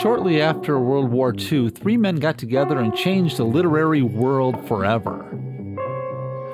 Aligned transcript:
Shortly 0.00 0.42
after 0.42 0.78
World 0.78 1.10
War 1.10 1.34
II, 1.34 1.70
three 1.70 1.96
men 1.96 2.16
got 2.16 2.36
together 2.36 2.78
and 2.78 2.94
changed 2.94 3.38
the 3.38 3.44
literary 3.44 4.02
world 4.02 4.68
forever. 4.68 5.24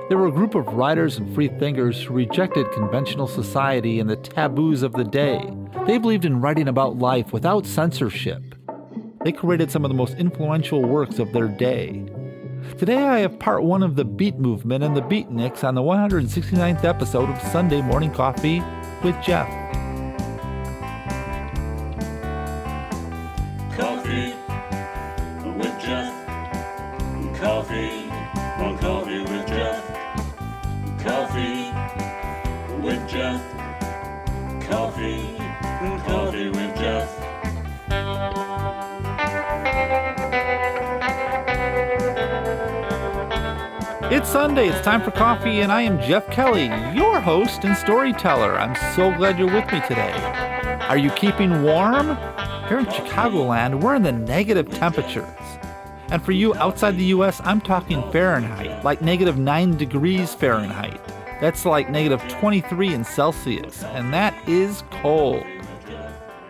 They 0.08 0.14
were 0.14 0.28
a 0.28 0.32
group 0.32 0.54
of 0.54 0.66
writers 0.68 1.18
and 1.18 1.34
free 1.34 1.48
thinkers 1.48 2.02
who 2.02 2.14
rejected 2.14 2.70
conventional 2.70 3.26
society 3.26 3.98
and 3.98 4.08
the 4.08 4.16
taboos 4.16 4.82
of 4.82 4.92
the 4.92 5.04
day. 5.04 5.50
They 5.86 5.98
believed 5.98 6.24
in 6.24 6.40
writing 6.40 6.68
about 6.68 6.98
life 6.98 7.32
without 7.32 7.66
censorship. 7.66 8.42
They 9.24 9.32
created 9.32 9.72
some 9.72 9.84
of 9.84 9.88
the 9.88 9.96
most 9.96 10.14
influential 10.14 10.82
works 10.82 11.18
of 11.18 11.32
their 11.32 11.48
day. 11.48 12.04
Today 12.78 13.02
I 13.02 13.18
have 13.20 13.40
part 13.40 13.64
one 13.64 13.82
of 13.82 13.96
the 13.96 14.04
Beat 14.04 14.38
Movement 14.38 14.84
and 14.84 14.96
the 14.96 15.02
Beatniks 15.02 15.64
on 15.64 15.74
the 15.74 15.82
169th 15.82 16.84
episode 16.84 17.28
of 17.28 17.42
Sunday 17.50 17.82
Morning 17.82 18.12
Coffee 18.12 18.62
with 19.02 19.20
Jeff. 19.20 19.61
It's 44.12 44.28
Sunday, 44.28 44.68
it's 44.68 44.84
time 44.84 45.00
for 45.00 45.10
coffee, 45.10 45.62
and 45.62 45.72
I 45.72 45.80
am 45.80 45.98
Jeff 45.98 46.30
Kelly, 46.30 46.66
your 46.94 47.18
host 47.18 47.64
and 47.64 47.74
storyteller. 47.74 48.58
I'm 48.58 48.76
so 48.94 49.10
glad 49.16 49.38
you're 49.38 49.46
with 49.46 49.72
me 49.72 49.80
today. 49.88 50.12
Are 50.86 50.98
you 50.98 51.10
keeping 51.12 51.62
warm? 51.62 52.08
Here 52.68 52.78
in 52.78 52.84
Chicagoland, 52.84 53.80
we're 53.80 53.94
in 53.94 54.02
the 54.02 54.12
negative 54.12 54.68
temperatures. 54.68 55.24
And 56.10 56.22
for 56.22 56.32
you 56.32 56.54
outside 56.56 56.98
the 56.98 57.06
US, 57.06 57.40
I'm 57.42 57.62
talking 57.62 58.02
Fahrenheit, 58.12 58.84
like 58.84 59.00
negative 59.00 59.38
9 59.38 59.78
degrees 59.78 60.34
Fahrenheit. 60.34 61.00
That's 61.40 61.64
like 61.64 61.88
negative 61.88 62.20
23 62.28 62.92
in 62.92 63.04
Celsius, 63.04 63.82
and 63.82 64.12
that 64.12 64.34
is 64.46 64.84
cold. 64.90 65.42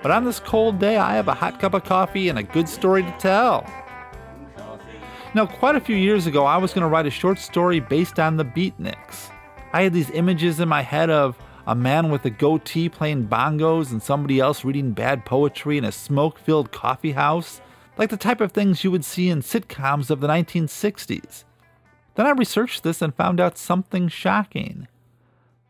But 0.02 0.10
on 0.10 0.24
this 0.24 0.40
cold 0.40 0.80
day, 0.80 0.96
I 0.96 1.14
have 1.14 1.28
a 1.28 1.34
hot 1.34 1.60
cup 1.60 1.74
of 1.74 1.84
coffee 1.84 2.28
and 2.28 2.40
a 2.40 2.42
good 2.42 2.68
story 2.68 3.04
to 3.04 3.14
tell. 3.20 3.64
Now, 5.34 5.46
quite 5.46 5.76
a 5.76 5.80
few 5.80 5.96
years 5.96 6.26
ago, 6.26 6.44
I 6.44 6.58
was 6.58 6.74
going 6.74 6.82
to 6.82 6.88
write 6.88 7.06
a 7.06 7.10
short 7.10 7.38
story 7.38 7.80
based 7.80 8.18
on 8.18 8.36
the 8.36 8.44
Beatniks. 8.44 9.30
I 9.72 9.82
had 9.82 9.94
these 9.94 10.10
images 10.10 10.60
in 10.60 10.68
my 10.68 10.82
head 10.82 11.08
of 11.08 11.38
a 11.66 11.74
man 11.74 12.10
with 12.10 12.26
a 12.26 12.30
goatee 12.30 12.90
playing 12.90 13.28
bongos 13.28 13.92
and 13.92 14.02
somebody 14.02 14.40
else 14.40 14.62
reading 14.62 14.92
bad 14.92 15.24
poetry 15.24 15.78
in 15.78 15.86
a 15.86 15.92
smoke 15.92 16.38
filled 16.38 16.70
coffee 16.70 17.12
house, 17.12 17.62
like 17.96 18.10
the 18.10 18.18
type 18.18 18.42
of 18.42 18.52
things 18.52 18.84
you 18.84 18.90
would 18.90 19.06
see 19.06 19.30
in 19.30 19.40
sitcoms 19.40 20.10
of 20.10 20.20
the 20.20 20.28
1960s. 20.28 21.44
Then 22.14 22.26
I 22.26 22.30
researched 22.32 22.82
this 22.82 23.00
and 23.00 23.14
found 23.14 23.40
out 23.40 23.56
something 23.56 24.08
shocking. 24.08 24.86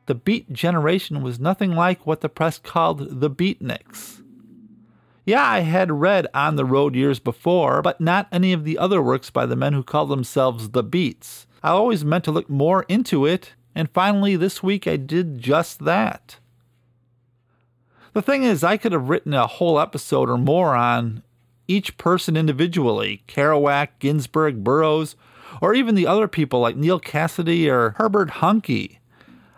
The 0.07 0.17
Beat 0.17 0.53
generation 0.53 1.23
was 1.23 1.39
nothing 1.39 1.71
like 1.71 2.05
what 2.05 2.21
the 2.21 2.29
press 2.29 2.59
called 2.59 3.21
the 3.21 3.31
Beatniks. 3.31 4.22
Yeah, 5.25 5.45
I 5.45 5.61
had 5.61 6.01
read 6.01 6.27
On 6.35 6.57
the 6.57 6.65
Road 6.65 6.97
years 6.97 7.21
before, 7.21 7.81
but 7.81 8.01
not 8.01 8.27
any 8.33 8.53
of 8.53 8.65
the 8.65 8.77
other 8.77 9.01
works 9.01 9.31
by 9.31 9.47
the 9.47 9.55
men 9.55 9.73
who 9.73 9.85
call 9.85 10.07
themselves 10.07 10.71
the 10.71 10.83
Beats. 10.83 11.47
I 11.63 11.71
always 11.71 12.05
meant 12.05 12.25
to 12.25 12.33
look 12.33 12.51
more 12.51 12.85
into 12.89 13.25
it, 13.25 13.53
and 13.73 13.89
finally 13.91 14.35
this 14.35 14.65
week 14.65 14.89
I 14.89 14.97
did 14.97 15.39
just 15.39 15.85
that. 15.85 16.39
The 18.15 18.23
thing 18.23 18.43
is, 18.43 18.65
I 18.65 18.77
could 18.77 18.93
have 18.93 19.09
written 19.09 19.33
a 19.33 19.47
whole 19.47 19.79
episode 19.79 20.29
or 20.29 20.37
more 20.37 20.75
on 20.75 21.23
each 21.69 21.97
person 21.99 22.37
individually 22.37 23.23
Kerouac, 23.29 23.89
Ginsberg, 24.01 24.65
Burroughs, 24.65 25.15
or 25.61 25.73
even 25.73 25.95
the 25.95 26.07
other 26.07 26.27
people 26.27 26.59
like 26.59 26.77
Neal 26.77 27.01
Cassady 27.01 27.71
or 27.71 27.91
Herbert 27.91 28.31
Huncke. 28.31 28.99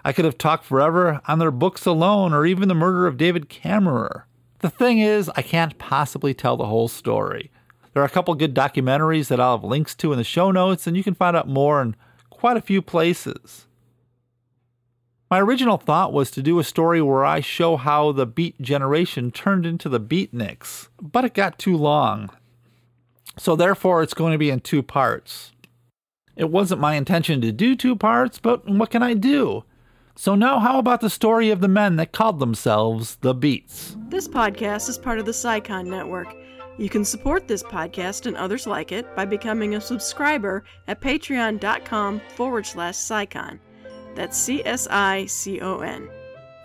I 0.05 0.13
could 0.13 0.27
have 0.27 0.37
talked 0.37 0.67
forever 0.67 1.23
on 1.27 1.39
their 1.39 1.51
books 1.51 1.87
alone, 1.87 2.35
or 2.35 2.45
even 2.45 2.69
the 2.69 2.75
murder 2.75 3.07
of 3.07 3.17
David 3.17 3.49
Kammerer. 3.49 4.25
The 4.65 4.71
thing 4.71 4.99
is, 4.99 5.31
I 5.37 5.43
can't 5.43 5.77
possibly 5.77 6.33
tell 6.33 6.57
the 6.57 6.65
whole 6.65 6.89
story. 6.89 7.51
There 7.93 8.03
are 8.03 8.07
a 8.07 8.09
couple 8.09 8.35
good 8.35 8.55
documentaries 8.55 9.29
that 9.29 9.39
I'll 9.39 9.59
have 9.59 9.63
links 9.63 9.95
to 9.97 10.11
in 10.11 10.17
the 10.17 10.25
show 10.25 10.51
notes, 10.51 10.87
and 10.87 10.97
you 10.97 11.05
can 11.05 11.15
find 11.15 11.37
out 11.37 11.47
more 11.47 11.83
in 11.83 11.95
quite 12.31 12.57
a 12.57 12.63
few 12.63 12.81
places. 12.81 13.67
My 15.31 15.39
original 15.39 15.77
thought 15.77 16.15
was 16.15 16.31
to 16.31 16.41
do 16.41 16.59
a 16.59 16.65
story 16.65 17.03
where 17.03 17.27
I 17.27 17.41
show 17.41 17.77
how 17.77 18.13
the 18.13 18.25
Beat 18.25 18.59
generation 18.59 19.31
turned 19.31 19.67
into 19.67 19.91
the 19.91 20.01
Beatniks, 20.01 20.89
but 20.99 21.27
it 21.27 21.35
got 21.35 21.59
too 21.59 21.77
long. 21.77 22.31
So 23.37 23.57
therefore, 23.57 24.03
it's 24.03 24.15
going 24.15 24.33
to 24.33 24.39
be 24.39 24.49
in 24.49 24.61
two 24.61 24.83
parts. 24.83 25.53
It 26.37 26.49
wasn't 26.49 26.81
my 26.81 26.95
intention 26.95 27.43
to 27.43 27.53
do 27.53 27.77
two 27.77 27.97
parts, 27.97 28.39
but 28.39 28.67
what 28.67 28.89
can 28.89 29.03
I 29.03 29.13
do? 29.13 29.65
So 30.17 30.37
now, 30.37 30.61
how 30.61 30.79
about 30.79 31.01
the 31.01 31.11
story 31.11 31.51
of 31.51 31.61
the 31.61 31.69
men 31.69 31.97
that 31.97 32.13
called 32.13 32.39
themselves 32.39 33.17
the 33.17 33.35
Beats? 33.35 33.97
This 34.09 34.29
podcast 34.29 34.89
is 34.89 34.97
part 34.97 35.19
of 35.19 35.27
the 35.27 35.33
CSICON 35.33 35.87
Network. 35.87 36.33
You 36.79 36.89
can 36.89 37.05
support 37.05 37.49
this 37.49 37.65
podcast 37.65 38.27
and 38.27 38.37
others 38.37 38.67
like 38.67 38.93
it 38.93 39.15
by 39.17 39.25
becoming 39.25 39.75
a 39.75 39.81
subscriber 39.81 40.63
at 40.87 41.01
patreon.com 41.01 42.21
forward 42.37 42.65
slash 42.65 42.95
CSICON. 42.95 43.59
That's 44.15 44.39
C 44.39 44.63
S 44.65 44.87
I 44.89 45.27
C 45.27 45.61
O 45.61 45.81
N. 45.81 46.09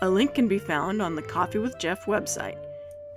A 0.01 0.09
link 0.09 0.35
can 0.35 0.47
be 0.47 0.59
found 0.59 1.01
on 1.01 1.15
the 1.15 1.21
Coffee 1.23 1.57
with 1.59 1.79
Jeff 1.79 2.05
website. 2.05 2.57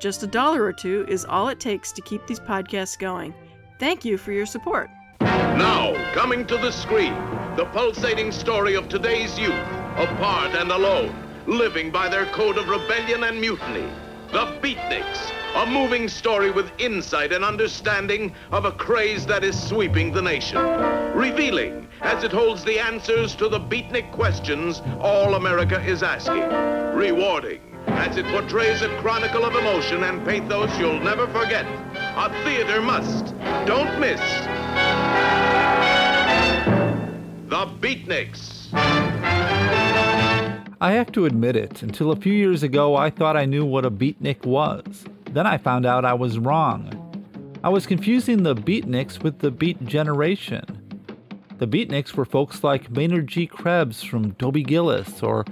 Just 0.00 0.22
a 0.22 0.26
dollar 0.26 0.64
or 0.64 0.72
two 0.72 1.04
is 1.08 1.26
all 1.26 1.48
it 1.48 1.60
takes 1.60 1.92
to 1.92 2.02
keep 2.02 2.26
these 2.26 2.40
podcasts 2.40 2.98
going. 2.98 3.34
Thank 3.78 4.04
you 4.04 4.16
for 4.16 4.32
your 4.32 4.46
support. 4.46 4.88
Now, 5.20 5.92
coming 6.14 6.46
to 6.46 6.56
the 6.56 6.70
screen, 6.70 7.14
the 7.54 7.66
pulsating 7.72 8.32
story 8.32 8.74
of 8.74 8.88
today's 8.88 9.38
youth, 9.38 9.81
apart 9.96 10.54
and 10.54 10.70
alone, 10.70 11.14
living 11.46 11.90
by 11.90 12.08
their 12.08 12.26
code 12.26 12.58
of 12.58 12.68
rebellion 12.68 13.24
and 13.24 13.40
mutiny. 13.40 13.88
The 14.32 14.46
Beatniks, 14.62 15.30
a 15.54 15.66
moving 15.66 16.08
story 16.08 16.50
with 16.50 16.70
insight 16.78 17.32
and 17.32 17.44
understanding 17.44 18.34
of 18.50 18.64
a 18.64 18.72
craze 18.72 19.26
that 19.26 19.44
is 19.44 19.60
sweeping 19.60 20.12
the 20.12 20.22
nation. 20.22 20.58
Revealing 21.14 21.86
as 22.00 22.24
it 22.24 22.32
holds 22.32 22.64
the 22.64 22.78
answers 22.78 23.34
to 23.36 23.48
the 23.48 23.60
Beatnik 23.60 24.10
questions 24.12 24.80
all 25.00 25.34
America 25.34 25.80
is 25.84 26.02
asking. 26.02 26.48
Rewarding 26.96 27.60
as 27.86 28.16
it 28.16 28.24
portrays 28.26 28.80
a 28.80 28.88
chronicle 29.00 29.44
of 29.44 29.54
emotion 29.54 30.04
and 30.04 30.24
pathos 30.24 30.76
you'll 30.78 31.00
never 31.00 31.26
forget. 31.28 31.66
A 32.16 32.30
theater 32.44 32.80
must. 32.80 33.34
Don't 33.66 34.00
miss. 34.00 34.20
The 37.48 37.66
Beatniks. 37.80 39.11
I 40.80 40.92
have 40.92 41.12
to 41.12 41.26
admit 41.26 41.54
it, 41.54 41.82
until 41.82 42.10
a 42.10 42.16
few 42.16 42.32
years 42.32 42.64
ago, 42.64 42.96
I 42.96 43.08
thought 43.08 43.36
I 43.36 43.44
knew 43.44 43.64
what 43.64 43.84
a 43.84 43.90
beatnik 43.90 44.44
was. 44.44 45.04
Then 45.30 45.46
I 45.46 45.56
found 45.56 45.86
out 45.86 46.04
I 46.04 46.14
was 46.14 46.38
wrong. 46.38 46.98
I 47.62 47.68
was 47.68 47.86
confusing 47.86 48.42
the 48.42 48.56
beatniks 48.56 49.22
with 49.22 49.38
the 49.38 49.52
beat 49.52 49.84
generation. 49.84 50.64
The 51.58 51.68
beatniks 51.68 52.14
were 52.14 52.24
folks 52.24 52.64
like 52.64 52.90
Maynard 52.90 53.28
G. 53.28 53.46
Krebs 53.46 54.02
from 54.02 54.30
Dobie 54.30 54.64
Gillis, 54.64 55.22
or 55.22 55.44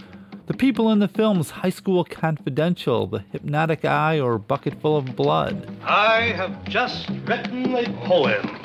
the 0.47 0.55
people 0.55 0.91
in 0.91 0.99
the 0.99 1.07
films 1.07 1.51
High 1.51 1.71
School 1.71 2.03
Confidential, 2.03 3.07
The 3.07 3.21
Hypnotic 3.31 3.85
Eye, 3.85 4.19
or 4.19 4.37
Bucketful 4.37 4.97
of 4.97 5.15
Blood. 5.15 5.71
I 5.85 6.33
have 6.33 6.65
just 6.65 7.09
written 7.25 7.77
a 7.77 7.85
poem. 8.05 8.59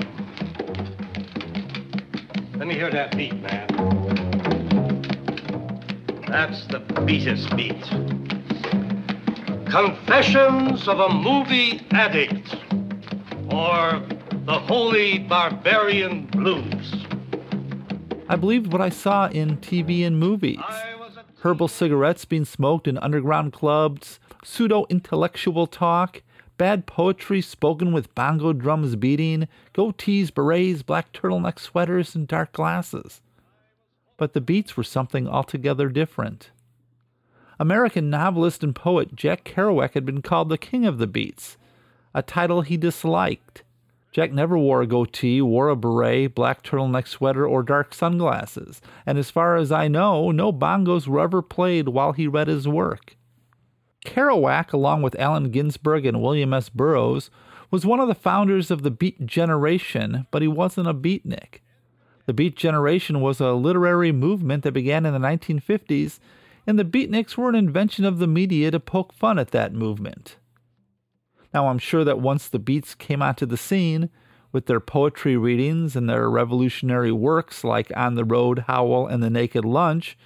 Let 2.55 2.67
me 2.67 2.73
hear 2.73 2.89
that 2.89 3.15
beat, 3.15 3.39
man. 3.39 3.94
That's 6.35 6.65
the 6.65 6.79
beatest 7.05 7.55
beat. 7.55 7.81
Confessions 9.71 10.85
of 10.85 10.99
a 10.99 11.07
Movie 11.07 11.79
Addict, 11.91 12.57
or 13.53 14.05
The 14.43 14.59
Holy 14.59 15.19
Barbarian 15.19 16.25
Blues. 16.25 17.05
I 18.27 18.35
believed 18.35 18.73
what 18.73 18.81
I 18.81 18.89
saw 18.89 19.27
in 19.27 19.59
TV 19.59 20.05
and 20.05 20.19
movies. 20.19 20.59
I 20.59 20.95
was 20.99 21.15
a 21.15 21.23
Herbal 21.39 21.69
cigarettes 21.69 22.25
being 22.25 22.43
smoked 22.43 22.89
in 22.89 22.97
underground 22.97 23.53
clubs, 23.53 24.19
pseudo 24.43 24.85
intellectual 24.89 25.67
talk, 25.67 26.21
bad 26.57 26.85
poetry 26.85 27.39
spoken 27.39 27.93
with 27.93 28.13
bongo 28.13 28.51
drums 28.51 28.97
beating, 28.97 29.47
goatees, 29.73 30.33
berets, 30.33 30.83
black 30.83 31.13
turtleneck 31.13 31.59
sweaters, 31.59 32.13
and 32.13 32.27
dark 32.27 32.51
glasses. 32.51 33.21
But 34.17 34.33
the 34.33 34.41
beats 34.41 34.77
were 34.77 34.83
something 34.83 35.27
altogether 35.27 35.89
different. 35.89 36.51
American 37.59 38.09
novelist 38.09 38.63
and 38.63 38.75
poet 38.75 39.15
Jack 39.15 39.43
Kerouac 39.43 39.93
had 39.93 40.05
been 40.05 40.21
called 40.21 40.49
the 40.49 40.57
king 40.57 40.85
of 40.85 40.97
the 40.97 41.07
beats, 41.07 41.57
a 42.13 42.21
title 42.21 42.61
he 42.61 42.77
disliked. 42.77 43.63
Jack 44.11 44.31
never 44.31 44.57
wore 44.57 44.81
a 44.81 44.87
goatee, 44.87 45.41
wore 45.41 45.67
a 45.67 45.75
beret, 45.75 46.33
black 46.33 46.63
turtleneck 46.63 47.07
sweater, 47.07 47.45
or 47.45 47.63
dark 47.63 47.93
sunglasses, 47.93 48.81
and 49.05 49.17
as 49.17 49.29
far 49.29 49.57
as 49.57 49.73
I 49.73 49.89
know, 49.89 50.31
no 50.31 50.53
bongos 50.53 51.07
were 51.07 51.19
ever 51.19 51.41
played 51.41 51.89
while 51.89 52.13
he 52.13 52.27
read 52.27 52.47
his 52.47 52.67
work. 52.67 53.17
Kerouac, 54.05 54.71
along 54.71 55.01
with 55.01 55.19
Allen 55.19 55.49
Ginsberg 55.49 56.05
and 56.05 56.21
William 56.21 56.53
S. 56.53 56.69
Burroughs, 56.69 57.29
was 57.71 57.85
one 57.85 57.99
of 57.99 58.07
the 58.07 58.15
founders 58.15 58.71
of 58.71 58.83
the 58.83 58.91
Beat 58.91 59.25
Generation, 59.25 60.27
but 60.31 60.41
he 60.41 60.47
wasn't 60.47 60.87
a 60.87 60.93
beatnik. 60.93 61.61
The 62.25 62.33
Beat 62.33 62.55
Generation 62.55 63.21
was 63.21 63.39
a 63.39 63.53
literary 63.53 64.11
movement 64.11 64.63
that 64.63 64.71
began 64.71 65.05
in 65.05 65.13
the 65.13 65.19
1950s, 65.19 66.19
and 66.65 66.79
the 66.79 66.83
beatniks 66.83 67.37
were 67.37 67.49
an 67.49 67.55
invention 67.55 68.05
of 68.05 68.17
the 68.17 68.27
media 68.27 68.71
to 68.71 68.79
poke 68.79 69.13
fun 69.13 69.37
at 69.37 69.51
that 69.51 69.73
movement. 69.73 70.37
Now, 71.53 71.67
I'm 71.67 71.77
sure 71.77 72.03
that 72.03 72.19
once 72.19 72.47
the 72.47 72.59
Beats 72.59 72.95
came 72.95 73.21
onto 73.21 73.45
the 73.45 73.57
scene, 73.57 74.09
with 74.51 74.67
their 74.67 74.79
poetry 74.79 75.35
readings 75.35 75.97
and 75.97 76.09
their 76.09 76.29
revolutionary 76.29 77.11
works 77.11 77.63
like 77.65 77.91
On 77.95 78.15
the 78.15 78.23
Road, 78.23 78.59
Howl, 78.67 79.05
and 79.05 79.21
The 79.21 79.29
Naked 79.29 79.65
Lunch, 79.65 80.17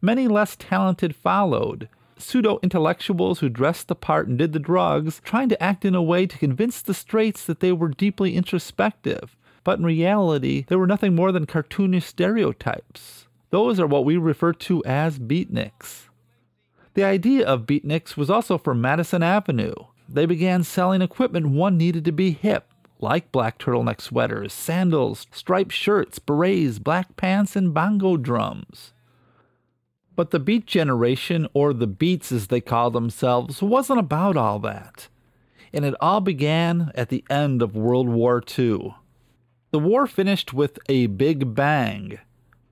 many 0.00 0.28
less 0.28 0.54
talented 0.56 1.16
followed. 1.16 1.88
Pseudo 2.16 2.60
intellectuals 2.62 3.40
who 3.40 3.48
dressed 3.48 3.88
the 3.88 3.96
part 3.96 4.28
and 4.28 4.38
did 4.38 4.52
the 4.52 4.60
drugs, 4.60 5.20
trying 5.24 5.48
to 5.48 5.60
act 5.60 5.84
in 5.84 5.96
a 5.96 6.02
way 6.02 6.26
to 6.26 6.38
convince 6.38 6.80
the 6.80 6.94
straights 6.94 7.44
that 7.44 7.58
they 7.58 7.72
were 7.72 7.88
deeply 7.88 8.36
introspective. 8.36 9.36
But 9.64 9.78
in 9.78 9.84
reality, 9.84 10.64
they 10.68 10.76
were 10.76 10.86
nothing 10.86 11.14
more 11.14 11.32
than 11.32 11.46
cartoonish 11.46 12.04
stereotypes. 12.04 13.26
Those 13.50 13.78
are 13.78 13.86
what 13.86 14.04
we 14.04 14.16
refer 14.16 14.52
to 14.54 14.82
as 14.84 15.18
beatniks. 15.18 16.08
The 16.94 17.04
idea 17.04 17.46
of 17.46 17.66
beatniks 17.66 18.16
was 18.16 18.30
also 18.30 18.58
from 18.58 18.80
Madison 18.80 19.22
Avenue. 19.22 19.74
They 20.08 20.26
began 20.26 20.64
selling 20.64 21.00
equipment 21.00 21.48
one 21.48 21.76
needed 21.76 22.04
to 22.04 22.12
be 22.12 22.32
hip, 22.32 22.72
like 22.98 23.32
black 23.32 23.58
turtleneck 23.58 24.00
sweaters, 24.00 24.52
sandals, 24.52 25.26
striped 25.32 25.72
shirts, 25.72 26.18
berets, 26.18 26.78
black 26.78 27.16
pants, 27.16 27.56
and 27.56 27.72
bongo 27.72 28.16
drums. 28.16 28.92
But 30.14 30.30
the 30.30 30.38
Beat 30.38 30.66
Generation, 30.66 31.48
or 31.54 31.72
the 31.72 31.86
Beats 31.86 32.30
as 32.32 32.48
they 32.48 32.60
call 32.60 32.90
themselves, 32.90 33.62
wasn't 33.62 33.98
about 33.98 34.36
all 34.36 34.58
that. 34.58 35.08
And 35.72 35.84
it 35.86 35.94
all 36.00 36.20
began 36.20 36.92
at 36.94 37.08
the 37.08 37.24
end 37.30 37.62
of 37.62 37.74
World 37.74 38.08
War 38.08 38.42
II. 38.58 38.94
The 39.72 39.78
war 39.78 40.06
finished 40.06 40.52
with 40.52 40.78
a 40.90 41.06
big 41.06 41.54
bang, 41.54 42.18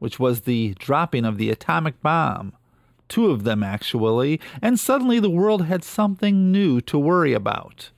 which 0.00 0.20
was 0.20 0.43
the 0.43 0.75
dropping 0.79 1.25
of 1.25 1.38
the 1.38 1.49
atomic 1.49 2.02
bomb. 2.02 2.52
Two 3.08 3.31
of 3.31 3.44
them, 3.44 3.62
actually, 3.62 4.38
and 4.61 4.79
suddenly 4.79 5.19
the 5.19 5.31
world 5.31 5.64
had 5.64 5.82
something 5.82 6.52
new 6.52 6.82
to 6.82 6.99
worry 6.99 7.32
about. 7.32 7.91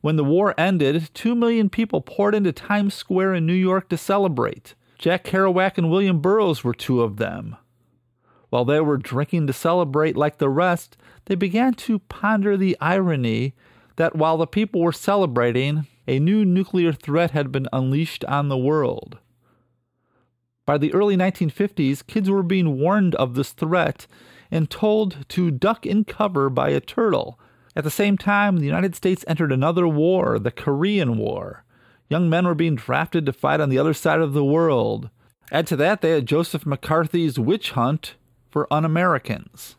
When 0.00 0.16
the 0.16 0.24
war 0.24 0.54
ended, 0.58 1.08
two 1.14 1.36
million 1.36 1.70
people 1.70 2.00
poured 2.00 2.34
into 2.34 2.50
Times 2.50 2.94
Square 2.94 3.36
in 3.36 3.46
New 3.46 3.54
York 3.54 3.88
to 3.90 3.96
celebrate. 3.96 4.74
Jack 4.98 5.22
Kerouac 5.22 5.78
and 5.78 5.88
William 5.88 6.20
Burroughs 6.20 6.64
were 6.64 6.74
two 6.74 7.00
of 7.00 7.16
them. 7.18 7.56
While 8.50 8.64
they 8.64 8.80
were 8.80 8.96
drinking 8.96 9.46
to 9.46 9.52
celebrate 9.52 10.16
like 10.16 10.38
the 10.38 10.48
rest, 10.48 10.96
they 11.26 11.36
began 11.36 11.74
to 11.74 12.00
ponder 12.00 12.56
the 12.56 12.76
irony 12.80 13.54
that 13.94 14.16
while 14.16 14.36
the 14.36 14.48
people 14.48 14.80
were 14.80 14.92
celebrating, 14.92 15.86
a 16.08 16.18
new 16.18 16.44
nuclear 16.44 16.92
threat 16.92 17.30
had 17.30 17.52
been 17.52 17.68
unleashed 17.72 18.24
on 18.24 18.48
the 18.48 18.58
world. 18.58 19.18
By 20.66 20.78
the 20.78 20.92
early 20.92 21.16
1950s, 21.16 22.04
kids 22.06 22.28
were 22.28 22.42
being 22.42 22.78
warned 22.78 23.14
of 23.14 23.34
this 23.34 23.52
threat 23.52 24.08
and 24.50 24.68
told 24.68 25.28
to 25.28 25.52
duck 25.52 25.86
in 25.86 26.04
cover 26.04 26.50
by 26.50 26.70
a 26.70 26.80
turtle 26.80 27.38
at 27.78 27.84
the 27.84 27.90
same 27.92 28.18
time, 28.18 28.56
the 28.56 28.66
United 28.66 28.96
States 28.96 29.24
entered 29.28 29.52
another 29.52 29.86
war, 29.86 30.40
the 30.40 30.50
Korean 30.50 31.16
War. 31.16 31.64
Young 32.08 32.28
men 32.28 32.44
were 32.44 32.56
being 32.56 32.74
drafted 32.74 33.24
to 33.24 33.32
fight 33.32 33.60
on 33.60 33.68
the 33.68 33.78
other 33.78 33.94
side 33.94 34.18
of 34.18 34.32
the 34.32 34.44
world. 34.44 35.10
Add 35.52 35.68
to 35.68 35.76
that, 35.76 36.00
they 36.00 36.10
had 36.10 36.26
Joseph 36.26 36.66
McCarthy's 36.66 37.38
witch 37.38 37.70
hunt 37.70 38.16
for 38.50 38.66
un 38.72 38.84
Americans. 38.84 39.76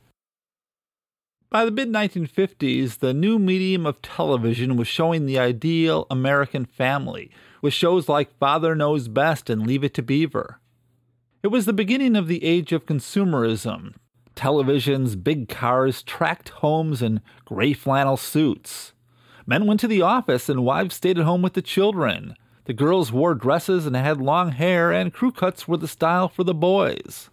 By 1.51 1.65
the 1.65 1.71
mid 1.71 1.89
1950s, 1.89 2.99
the 2.99 3.11
new 3.11 3.39
medium 3.39 3.87
of 3.87 4.03
television 4.03 4.77
was 4.77 4.87
showing 4.87 5.25
the 5.25 5.39
ideal 5.39 6.05
American 6.11 6.63
family, 6.63 7.31
with 7.59 7.73
shows 7.73 8.07
like 8.07 8.37
Father 8.37 8.75
Knows 8.75 9.07
Best 9.07 9.49
and 9.49 9.65
Leave 9.65 9.83
It 9.83 9.95
to 9.95 10.03
Beaver. 10.03 10.59
It 11.41 11.47
was 11.47 11.65
the 11.65 11.73
beginning 11.73 12.15
of 12.15 12.27
the 12.27 12.43
age 12.43 12.71
of 12.71 12.85
consumerism, 12.85 13.95
televisions, 14.35 15.23
big 15.23 15.49
cars, 15.49 16.03
tract 16.03 16.49
homes, 16.49 17.01
and 17.01 17.19
gray 17.45 17.73
flannel 17.73 18.17
suits. 18.17 18.93
Men 19.47 19.65
went 19.65 19.79
to 19.79 19.87
the 19.87 20.03
office 20.03 20.49
and 20.49 20.63
wives 20.63 20.93
stayed 20.93 21.17
at 21.17 21.25
home 21.25 21.41
with 21.41 21.53
the 21.53 21.63
children. 21.63 22.35
The 22.65 22.73
girls 22.73 23.11
wore 23.11 23.33
dresses 23.33 23.87
and 23.87 23.95
had 23.95 24.21
long 24.21 24.51
hair, 24.51 24.91
and 24.91 25.11
crew 25.11 25.31
cuts 25.31 25.67
were 25.67 25.77
the 25.77 25.87
style 25.87 26.29
for 26.29 26.43
the 26.43 26.53
boys. 26.53 27.31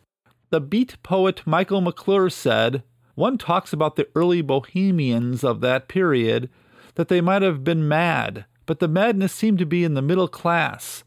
The 0.48 0.62
beat 0.62 0.96
poet 1.02 1.42
Michael 1.44 1.82
McClure 1.82 2.30
said, 2.30 2.82
One 3.16 3.36
talks 3.36 3.72
about 3.72 3.96
the 3.96 4.08
early 4.14 4.40
bohemians 4.40 5.42
of 5.42 5.60
that 5.62 5.88
period, 5.88 6.48
that 6.94 7.08
they 7.08 7.20
might 7.20 7.42
have 7.42 7.64
been 7.64 7.88
mad, 7.88 8.44
but 8.66 8.78
the 8.78 8.88
madness 8.88 9.32
seemed 9.32 9.58
to 9.58 9.66
be 9.66 9.82
in 9.82 9.94
the 9.94 10.02
middle 10.02 10.28
class, 10.28 11.02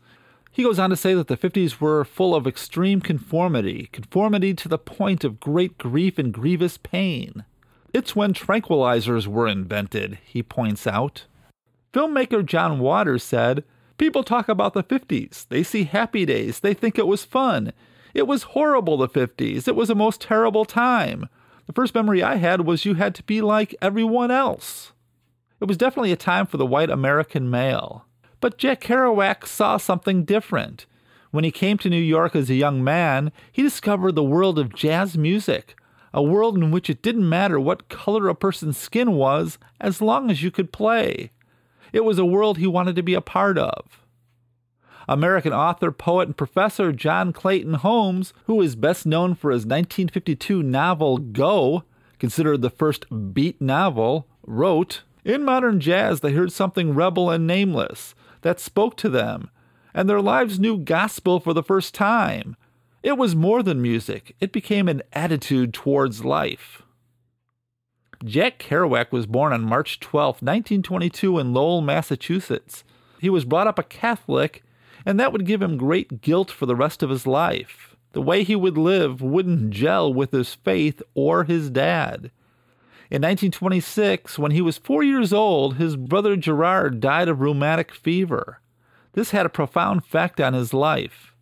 he 0.59 0.63
goes 0.63 0.77
on 0.77 0.89
to 0.89 0.97
say 0.97 1.13
that 1.13 1.27
the 1.27 1.38
50s 1.38 1.79
were 1.79 2.03
full 2.03 2.35
of 2.35 2.45
extreme 2.45 3.00
conformity, 3.00 3.88
conformity 3.94 4.53
to 4.56 4.67
the 4.67 4.77
point 4.77 5.23
of 5.23 5.39
great 5.39 5.77
grief 5.77 6.17
and 6.17 6.33
grievous 6.33 6.77
pain. 6.77 7.45
It's 7.94 8.13
when 8.13 8.33
tranquilizers 8.33 9.25
were 9.25 9.47
invented, 9.47 10.19
he 10.25 10.44
points 10.44 10.85
out. 10.85 11.25
Filmmaker 11.94 12.45
John 12.45 12.79
Waters 12.79 13.23
said, 13.23 13.63
People 13.97 14.23
talk 14.23 14.50
about 14.50 14.73
the 14.73 14.83
50s. 14.83 15.47
They 15.47 15.63
see 15.63 15.85
happy 15.85 16.25
days. 16.25 16.59
They 16.59 16.73
think 16.73 17.00
it 17.00 17.07
was 17.07 17.23
fun. 17.23 17.71
It 18.13 18.27
was 18.27 18.44
horrible, 18.44 18.97
the 18.97 19.07
50s. 19.07 19.65
It 19.65 19.77
was 19.77 19.89
a 19.89 19.95
most 19.95 20.19
terrible 20.19 20.65
time. 20.65 21.29
The 21.69 21.74
first 21.74 21.94
memory 21.94 22.24
I 22.24 22.38
had 22.38 22.62
was 22.62 22.83
you 22.83 22.95
had 22.95 23.13
to 23.13 23.21
be 23.21 23.42
like 23.42 23.75
everyone 23.80 24.31
else. 24.31 24.92
It 25.62 25.66
was 25.66 25.77
definitely 25.77 26.12
a 26.12 26.16
time 26.16 26.48
for 26.48 26.57
the 26.57 26.66
white 26.66 26.89
American 26.89 27.48
male. 27.48 28.07
But 28.39 28.57
Jack 28.57 28.81
Kerouac 28.81 29.45
saw 29.45 29.77
something 29.77 30.25
different. 30.25 30.88
When 31.30 31.44
he 31.44 31.51
came 31.51 31.77
to 31.77 31.89
New 31.92 32.01
York 32.01 32.36
as 32.36 32.50
a 32.50 32.56
young 32.56 32.83
man, 32.83 33.31
he 33.51 33.62
discovered 33.62 34.13
the 34.13 34.24
world 34.24 34.57
of 34.57 34.74
jazz 34.74 35.16
music, 35.16 35.75
a 36.12 36.24
world 36.24 36.57
in 36.57 36.71
which 36.71 36.89
it 36.89 37.04
didn't 37.04 37.30
matter 37.30 37.60
what 37.60 37.88
color 37.88 38.30
a 38.30 38.33
person's 38.33 38.80
skin 38.80 39.12
was 39.12 39.60
as 39.80 40.01
long 40.01 40.31
as 40.31 40.42
you 40.42 40.50
could 40.50 40.74
play. 40.74 41.30
It 41.94 42.04
was 42.04 42.18
a 42.18 42.25
world 42.25 42.57
he 42.57 42.65
wanted 42.65 42.95
to 42.95 43.04
be 43.04 43.13
a 43.13 43.22
part 43.22 43.60
of. 43.60 43.99
American 45.09 45.51
author, 45.51 45.91
poet, 45.91 46.27
and 46.27 46.38
professor 46.38 46.91
John 46.91 47.33
Clellon 47.33 47.77
Holmes, 47.77 48.31
who 48.45 48.61
is 48.61 48.75
best 48.75 49.07
known 49.07 49.33
for 49.33 49.50
his 49.50 49.65
1952 49.65 50.61
novel 50.61 51.17
Go, 51.17 51.83
considered 52.19 52.61
the 52.61 52.69
first 52.69 53.07
beat 53.33 53.59
novel, 53.59 54.27
wrote 54.45 55.01
In 55.25 55.43
modern 55.43 55.79
jazz, 55.79 56.19
they 56.19 56.34
heard 56.34 56.51
something 56.51 56.93
rebel 56.93 57.31
and 57.31 57.48
nameless, 57.48 58.13
that 58.41 58.60
spoke 58.60 58.95
to 58.98 59.10
them, 59.10 59.50
and 59.95 60.07
their 60.07 60.22
lives 60.22 60.60
knew 60.60 60.77
gospel 60.77 61.39
for 61.39 61.55
the 61.55 61.63
first 61.63 61.95
time. 61.95 62.55
It 63.01 63.17
was 63.17 63.36
more 63.36 63.63
than 63.63 63.81
music, 63.81 64.36
it 64.39 64.51
became 64.51 64.88
an 64.88 65.01
attitude 65.12 65.74
towards 65.74 66.24
life. 66.24 66.84
Jack 68.24 68.60
Kerouac 68.60 69.12
was 69.12 69.25
born 69.25 69.53
on 69.53 69.63
March 69.63 70.00
12, 70.00 70.36
1922, 70.43 71.39
in 71.39 71.51
Lowell, 71.51 71.81
Massachusetts. 71.81 72.84
He 73.19 73.29
was 73.29 73.45
brought 73.45 73.65
up 73.65 73.79
a 73.79 73.84
Catholic, 73.84 74.62
and 75.06 75.20
that 75.20 75.32
would 75.32 75.46
give 75.46 75.62
him 75.62 75.77
great 75.77 76.22
guilt 76.22 76.51
for 76.51 76.65
the 76.65 76.75
rest 76.75 77.03
of 77.03 77.10
his 77.10 77.27
life. 77.27 77.96
The 78.13 78.22
way 78.22 78.44
he 78.44 78.56
would 78.56 78.77
live 78.77 79.22
wouldn't 79.22 79.70
gel 79.70 80.13
with 80.13 80.32
his 80.32 80.56
faith 80.56 81.01
or 81.13 81.44
his 81.44 81.70
dad. 81.70 82.32
In 83.12 83.24
1926, 83.24 84.38
when 84.38 84.51
he 84.51 84.62
was 84.62 84.77
four 84.77 85.03
years 85.03 85.34
old, 85.34 85.75
his 85.75 85.96
brother 85.96 86.36
Gerard 86.36 87.00
died 87.00 87.27
of 87.27 87.39
rheumatic 87.39 87.94
fever. 87.94 88.62
This 89.13 89.32
had 89.32 89.46
a 89.46 89.50
profound 89.50 90.01
effect 90.01 90.39
on 90.39 90.53
his 90.53 90.74
life. 90.74 91.34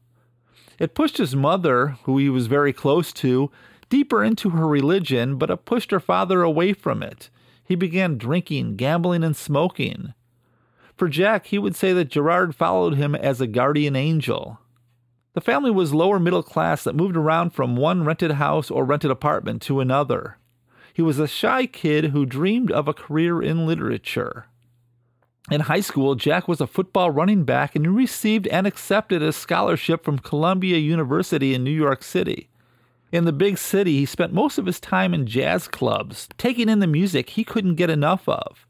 It 0.79 0.95
pushed 0.95 1.17
his 1.17 1.35
mother, 1.35 1.97
who 2.03 2.17
he 2.17 2.29
was 2.29 2.47
very 2.47 2.71
close 2.71 3.11
to, 3.13 3.51
deeper 3.89 4.23
into 4.23 4.51
her 4.51 4.67
religion, 4.67 5.37
but 5.37 5.49
it 5.49 5.65
pushed 5.65 5.91
her 5.91 5.99
father 5.99 6.41
away 6.41 6.73
from 6.73 7.03
it. 7.03 7.29
He 7.63 7.75
began 7.75 8.17
drinking, 8.17 8.77
gambling, 8.77 9.23
and 9.23 9.35
smoking. 9.35 10.13
For 10.97 11.07
Jack, 11.07 11.47
he 11.47 11.59
would 11.59 11.75
say 11.75 11.93
that 11.93 12.09
Gerard 12.09 12.55
followed 12.55 12.95
him 12.95 13.13
as 13.13 13.39
a 13.39 13.47
guardian 13.47 13.95
angel. 13.95 14.59
The 15.33 15.41
family 15.41 15.69
was 15.69 15.93
lower 15.93 16.19
middle 16.19 16.41
class 16.41 16.83
that 16.83 16.95
moved 16.95 17.15
around 17.15 17.51
from 17.51 17.75
one 17.75 18.03
rented 18.03 18.31
house 18.31 18.71
or 18.71 18.83
rented 18.83 19.11
apartment 19.11 19.61
to 19.63 19.79
another. 19.79 20.37
He 20.95 21.03
was 21.03 21.19
a 21.19 21.27
shy 21.27 21.67
kid 21.67 22.05
who 22.05 22.25
dreamed 22.25 22.71
of 22.71 22.87
a 22.87 22.93
career 22.93 23.39
in 23.39 23.67
literature. 23.67 24.47
In 25.51 25.61
high 25.61 25.81
school, 25.81 26.15
Jack 26.15 26.47
was 26.47 26.59
a 26.59 26.67
football 26.67 27.11
running 27.11 27.43
back 27.43 27.75
and 27.75 27.85
he 27.85 27.89
received 27.89 28.47
and 28.47 28.65
accepted 28.65 29.21
a 29.21 29.31
scholarship 29.31 30.03
from 30.03 30.17
Columbia 30.19 30.77
University 30.77 31.53
in 31.53 31.63
New 31.63 31.69
York 31.69 32.03
City. 32.03 32.49
In 33.11 33.23
the 33.23 33.31
big 33.31 33.57
city, 33.57 33.99
he 33.99 34.05
spent 34.05 34.33
most 34.33 34.57
of 34.57 34.65
his 34.65 34.79
time 34.79 35.13
in 35.13 35.27
jazz 35.27 35.67
clubs, 35.67 36.27
taking 36.37 36.67
in 36.67 36.79
the 36.79 36.87
music 36.87 37.29
he 37.29 37.45
couldn't 37.45 37.75
get 37.75 37.89
enough 37.89 38.27
of. 38.27 38.66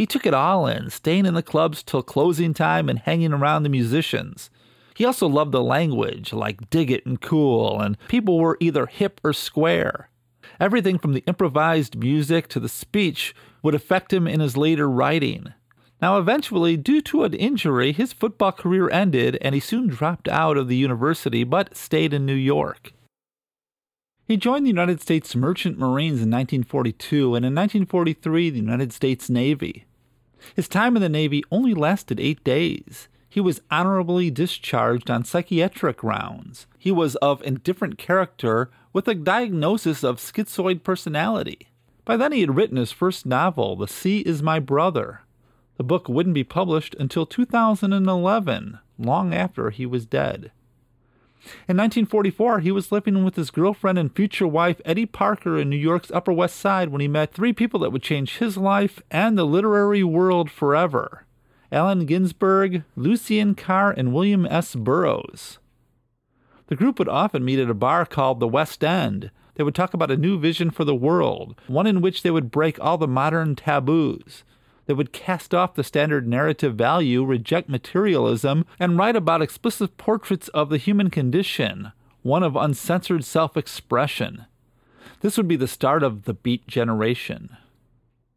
He 0.00 0.06
took 0.06 0.24
it 0.24 0.32
all 0.32 0.66
in, 0.66 0.88
staying 0.88 1.26
in 1.26 1.34
the 1.34 1.42
clubs 1.42 1.82
till 1.82 2.02
closing 2.02 2.54
time 2.54 2.88
and 2.88 2.98
hanging 2.98 3.34
around 3.34 3.64
the 3.64 3.68
musicians. 3.68 4.48
He 4.96 5.04
also 5.04 5.26
loved 5.26 5.52
the 5.52 5.62
language, 5.62 6.32
like 6.32 6.70
dig 6.70 6.90
it 6.90 7.04
and 7.04 7.20
cool, 7.20 7.78
and 7.78 7.98
people 8.08 8.38
were 8.38 8.56
either 8.60 8.86
hip 8.86 9.20
or 9.22 9.34
square. 9.34 10.08
Everything 10.58 10.98
from 10.98 11.12
the 11.12 11.22
improvised 11.26 11.98
music 11.98 12.48
to 12.48 12.58
the 12.58 12.66
speech 12.70 13.34
would 13.62 13.74
affect 13.74 14.10
him 14.10 14.26
in 14.26 14.40
his 14.40 14.56
later 14.56 14.88
writing. 14.88 15.52
Now, 16.00 16.16
eventually, 16.18 16.78
due 16.78 17.02
to 17.02 17.24
an 17.24 17.34
injury, 17.34 17.92
his 17.92 18.14
football 18.14 18.52
career 18.52 18.88
ended 18.88 19.36
and 19.42 19.54
he 19.54 19.60
soon 19.60 19.86
dropped 19.86 20.28
out 20.28 20.56
of 20.56 20.68
the 20.68 20.76
university 20.76 21.44
but 21.44 21.76
stayed 21.76 22.14
in 22.14 22.24
New 22.24 22.32
York. 22.32 22.94
He 24.26 24.38
joined 24.38 24.64
the 24.64 24.70
United 24.70 25.02
States 25.02 25.36
Merchant 25.36 25.78
Marines 25.78 26.22
in 26.22 26.30
1942 26.30 27.34
and 27.34 27.44
in 27.44 27.54
1943 27.54 28.48
the 28.48 28.56
United 28.56 28.94
States 28.94 29.28
Navy. 29.28 29.84
His 30.54 30.68
time 30.68 30.96
in 30.96 31.02
the 31.02 31.08
Navy 31.08 31.42
only 31.50 31.74
lasted 31.74 32.20
eight 32.20 32.42
days. 32.44 33.08
He 33.28 33.40
was 33.40 33.60
honorably 33.70 34.30
discharged 34.30 35.10
on 35.10 35.24
psychiatric 35.24 35.98
grounds. 35.98 36.66
He 36.78 36.90
was 36.90 37.14
of 37.16 37.42
indifferent 37.42 37.96
character 37.96 38.70
with 38.92 39.06
a 39.06 39.14
diagnosis 39.14 40.02
of 40.02 40.18
schizoid 40.18 40.82
personality. 40.82 41.68
By 42.04 42.16
then, 42.16 42.32
he 42.32 42.40
had 42.40 42.56
written 42.56 42.76
his 42.76 42.90
first 42.90 43.24
novel, 43.24 43.76
The 43.76 43.86
Sea 43.86 44.20
is 44.20 44.42
My 44.42 44.58
Brother. 44.58 45.20
The 45.76 45.84
book 45.84 46.08
wouldn't 46.08 46.34
be 46.34 46.44
published 46.44 46.96
until 46.98 47.24
2011, 47.24 48.78
long 48.98 49.32
after 49.32 49.70
he 49.70 49.86
was 49.86 50.06
dead. 50.06 50.50
In 51.66 51.76
1944, 51.76 52.60
he 52.60 52.70
was 52.70 52.92
living 52.92 53.24
with 53.24 53.36
his 53.36 53.50
girlfriend 53.50 53.98
and 53.98 54.14
future 54.14 54.46
wife, 54.46 54.80
Edie 54.84 55.06
Parker, 55.06 55.58
in 55.58 55.70
New 55.70 55.76
York's 55.76 56.10
Upper 56.10 56.32
West 56.32 56.56
Side 56.56 56.90
when 56.90 57.00
he 57.00 57.08
met 57.08 57.32
three 57.32 57.52
people 57.52 57.80
that 57.80 57.90
would 57.90 58.02
change 58.02 58.38
his 58.38 58.56
life 58.56 59.00
and 59.10 59.38
the 59.38 59.46
literary 59.46 60.04
world 60.04 60.50
forever 60.50 61.24
Allen 61.72 62.04
Ginsberg, 62.04 62.82
Lucien 62.96 63.54
Carr, 63.54 63.92
and 63.92 64.12
William 64.12 64.44
S. 64.44 64.74
Burroughs. 64.74 65.58
The 66.66 66.76
group 66.76 66.98
would 66.98 67.08
often 67.08 67.44
meet 67.44 67.58
at 67.58 67.70
a 67.70 67.74
bar 67.74 68.04
called 68.04 68.40
the 68.40 68.48
West 68.48 68.82
End. 68.84 69.30
They 69.54 69.64
would 69.64 69.74
talk 69.74 69.94
about 69.94 70.10
a 70.10 70.16
new 70.16 70.38
vision 70.38 70.70
for 70.70 70.84
the 70.84 70.94
world, 70.94 71.54
one 71.68 71.86
in 71.86 72.00
which 72.00 72.22
they 72.22 72.30
would 72.30 72.50
break 72.50 72.78
all 72.80 72.98
the 72.98 73.08
modern 73.08 73.54
taboos. 73.56 74.44
They 74.86 74.94
would 74.94 75.12
cast 75.12 75.54
off 75.54 75.74
the 75.74 75.84
standard 75.84 76.26
narrative 76.26 76.74
value, 76.74 77.24
reject 77.24 77.68
materialism, 77.68 78.66
and 78.78 78.98
write 78.98 79.16
about 79.16 79.42
explicit 79.42 79.96
portraits 79.96 80.48
of 80.48 80.68
the 80.68 80.78
human 80.78 81.10
condition, 81.10 81.92
one 82.22 82.42
of 82.42 82.56
uncensored 82.56 83.24
self 83.24 83.56
expression. 83.56 84.46
This 85.20 85.36
would 85.36 85.48
be 85.48 85.56
the 85.56 85.68
start 85.68 86.02
of 86.02 86.24
the 86.24 86.34
Beat 86.34 86.66
Generation. 86.66 87.56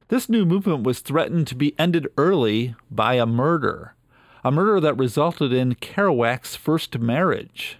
This 0.10 0.30
new 0.30 0.46
movement 0.46 0.84
was 0.84 1.00
threatened 1.00 1.48
to 1.48 1.56
be 1.56 1.74
ended 1.80 2.08
early 2.18 2.76
by 2.92 3.16
a 3.16 3.26
murder, 3.26 3.96
a 4.44 4.52
murder 4.52 4.80
that 4.80 4.98
resulted 4.98 5.52
in 5.52 5.76
Kerouac's 5.76 6.56
first 6.56 7.00
marriage. 7.00 7.78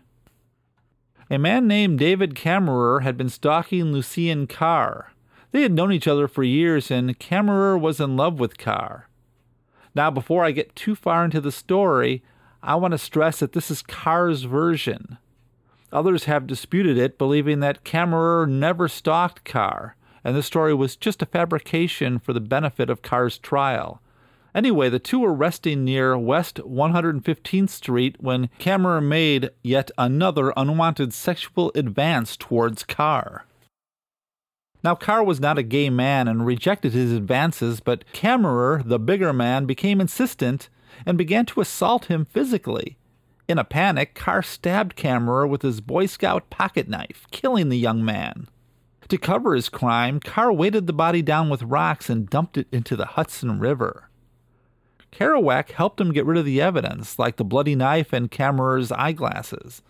A 1.30 1.38
man 1.38 1.68
named 1.68 2.00
David 2.00 2.36
Kammerer 2.36 3.02
had 3.02 3.18
been 3.18 3.30
stalking 3.30 3.92
Lucien 3.92 4.48
Carr. 4.48 5.13
They 5.54 5.62
had 5.62 5.72
known 5.72 5.92
each 5.92 6.08
other 6.08 6.28
for 6.28 6.42
years, 6.42 6.90
and 6.90 7.20
Kammerer 7.20 7.80
was 7.80 8.00
in 8.00 8.18
love 8.18 8.40
with 8.40 8.58
Carr. 8.58 9.08
Now, 9.94 10.10
before 10.10 10.44
I 10.44 10.50
get 10.50 10.76
too 10.76 10.96
far 10.96 11.24
into 11.24 11.40
the 11.40 11.52
story, 11.52 12.24
I 12.64 12.74
want 12.74 12.94
to 12.94 12.98
stress 12.98 13.38
that 13.38 13.54
this 13.54 13.70
is 13.70 13.84
Carr's 13.84 14.46
version. 14.46 15.20
Others 15.92 16.24
have 16.24 16.48
disputed 16.48 16.98
it, 16.98 17.20
believing 17.20 17.60
that 17.60 17.84
Kammerer 17.84 18.50
never 18.50 18.88
stalked 18.88 19.46
Carr, 19.46 19.96
and 20.24 20.36
this 20.36 20.48
story 20.48 20.74
was 20.74 20.96
just 20.96 21.22
a 21.22 21.28
fabrication 21.28 22.18
for 22.18 22.34
the 22.34 22.40
benefit 22.40 22.90
of 22.90 23.04
Carr's 23.04 23.38
trial. 23.38 24.02
Anyway, 24.56 24.90
the 24.90 24.98
two 24.98 25.20
were 25.20 25.34
resting 25.34 25.86
near 25.86 26.18
West 26.18 26.56
115th 26.66 27.70
Street 27.70 28.16
when 28.20 28.50
Kammerer 28.58 29.04
made 29.04 29.52
yet 29.62 29.92
another 30.00 30.52
unwanted 30.58 31.14
sexual 31.14 31.72
advance 31.76 32.36
towards 32.36 32.84
Carr. 32.84 33.46
Now, 34.84 34.96
Carr 34.96 35.24
was 35.24 35.40
not 35.40 35.58
a 35.58 35.64
gay 35.64 35.90
man 35.90 36.28
and 36.28 36.46
rejected 36.46 36.92
his 36.92 37.14
advances, 37.14 37.80
but 37.80 38.04
Kammerer, 38.12 38.84
the 38.86 39.00
bigger 39.00 39.32
man, 39.32 39.66
became 39.66 40.02
insistent 40.02 40.70
and 41.06 41.18
began 41.18 41.46
to 41.48 41.62
assault 41.62 42.06
him 42.06 42.26
physically. 42.26 42.98
In 43.48 43.58
a 43.58 43.64
panic, 43.64 44.14
Carr 44.14 44.42
stabbed 44.42 44.96
Kammerer 44.96 45.48
with 45.48 45.62
his 45.62 45.80
Boy 45.82 46.06
Scout 46.06 46.50
pocket 46.50 46.90
knife, 46.90 47.26
killing 47.32 47.70
the 47.70 47.78
young 47.78 48.04
man. 48.04 48.48
To 49.10 49.18
cover 49.18 49.54
his 49.54 49.70
crime, 49.70 50.20
Carr 50.20 50.52
weighted 50.52 50.88
the 50.88 50.94
body 50.94 51.22
down 51.22 51.50
with 51.50 51.64
rocks 51.64 52.10
and 52.10 52.30
dumped 52.30 52.58
it 52.58 52.68
into 52.72 52.96
the 52.96 53.06
Hudson 53.06 53.60
River. 53.60 54.10
Kerouac 55.12 55.72
helped 55.72 56.02
him 56.02 56.12
get 56.12 56.26
rid 56.26 56.38
of 56.38 56.46
the 56.46 56.62
evidence, 56.62 57.20
like 57.20 57.36
the 57.36 57.44
bloody 57.44 57.76
knife 57.76 58.12
and 58.12 58.32
Kammerer's 58.32 58.92
eyeglasses. 58.92 59.82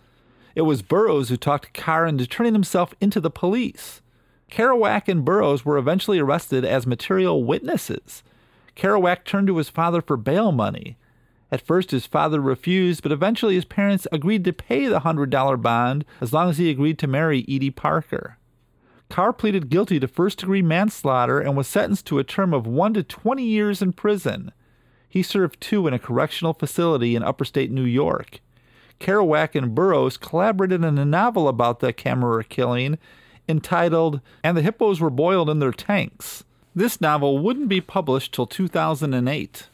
It 0.54 0.62
was 0.62 0.82
Burroughs 0.82 1.30
who 1.30 1.36
talked 1.36 1.74
Carr 1.74 2.06
into 2.06 2.26
turning 2.26 2.52
himself 2.52 2.94
into 3.00 3.20
the 3.20 3.30
police. 3.30 4.02
Kerouac 4.50 5.08
and 5.08 5.24
Burroughs 5.24 5.64
were 5.64 5.78
eventually 5.78 6.18
arrested 6.18 6.64
as 6.64 6.86
material 6.86 7.44
witnesses. 7.44 8.22
Kerouac 8.76 9.24
turned 9.24 9.46
to 9.48 9.56
his 9.56 9.68
father 9.68 10.00
for 10.00 10.16
bail 10.16 10.52
money. 10.52 10.96
At 11.50 11.64
first, 11.64 11.92
his 11.92 12.06
father 12.06 12.40
refused, 12.40 13.02
but 13.02 13.12
eventually 13.12 13.54
his 13.54 13.64
parents 13.64 14.06
agreed 14.10 14.44
to 14.44 14.52
pay 14.52 14.86
the 14.86 15.00
$100 15.00 15.62
bond 15.62 16.04
as 16.20 16.32
long 16.32 16.50
as 16.50 16.58
he 16.58 16.70
agreed 16.70 16.98
to 16.98 17.06
marry 17.06 17.44
Edie 17.48 17.70
Parker. 17.70 18.38
Carr 19.10 19.32
pleaded 19.32 19.68
guilty 19.68 20.00
to 20.00 20.08
first 20.08 20.38
degree 20.38 20.62
manslaughter 20.62 21.38
and 21.38 21.56
was 21.56 21.68
sentenced 21.68 22.06
to 22.06 22.18
a 22.18 22.24
term 22.24 22.52
of 22.52 22.66
1 22.66 22.94
to 22.94 23.02
20 23.02 23.44
years 23.44 23.80
in 23.80 23.92
prison. 23.92 24.50
He 25.08 25.22
served 25.22 25.60
two 25.60 25.86
in 25.86 25.94
a 25.94 25.98
correctional 25.98 26.54
facility 26.54 27.14
in 27.14 27.22
upstate 27.22 27.70
New 27.70 27.84
York. 27.84 28.40
Kerouac 28.98 29.54
and 29.54 29.74
Burroughs 29.74 30.16
collaborated 30.16 30.82
in 30.82 30.98
a 30.98 31.04
novel 31.04 31.46
about 31.46 31.80
the 31.80 31.92
Kammerer 31.92 32.48
killing 32.48 32.98
entitled 33.48 34.20
And 34.42 34.56
the 34.56 34.62
Hippos 34.62 35.00
Were 35.00 35.10
Boiled 35.10 35.50
in 35.50 35.58
Their 35.58 35.72
Tanks. 35.72 36.44
This 36.74 37.00
novel 37.00 37.38
wouldn't 37.38 37.68
be 37.68 37.80
published 37.80 38.34
till 38.34 38.46
2008. 38.46 39.68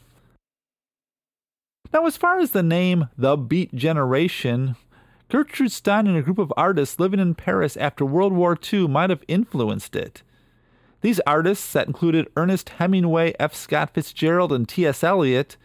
Now, 1.93 2.07
as 2.07 2.17
far 2.17 2.39
as 2.39 2.53
the 2.53 2.63
name 2.63 3.09
The 3.17 3.37
Beat 3.37 3.75
Generation, 3.75 4.77
Gertrude 5.29 5.73
Stein 5.73 6.07
and 6.07 6.17
a 6.17 6.23
group 6.23 6.39
of 6.39 6.53
artists 6.57 7.01
living 7.01 7.21
in 7.21 7.35
Paris 7.35 7.77
after 7.77 8.05
World 8.05 8.33
War 8.33 8.59
II 8.73 8.89
might 8.89 9.11
have 9.11 9.25
influenced 9.29 9.97
it. 9.97 10.23
These 11.01 11.21
artists, 11.21 11.73
that 11.73 11.87
included 11.87 12.29
Ernest 12.37 12.69
Hemingway, 12.71 13.35
F. 13.41 13.55
Scott 13.55 13.95
Fitzgerald, 13.95 14.53
and 14.53 14.69
T.S. 14.69 15.03
Eliot, 15.03 15.57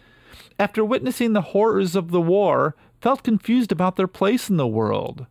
after 0.57 0.85
witnessing 0.85 1.33
the 1.33 1.41
horrors 1.41 1.95
of 1.95 2.11
the 2.11 2.21
war, 2.21 2.75
felt 3.01 3.23
confused 3.23 3.71
about 3.71 3.97
their 3.97 4.07
place 4.07 4.49
in 4.49 4.57
the 4.57 4.67
world. 4.67 5.25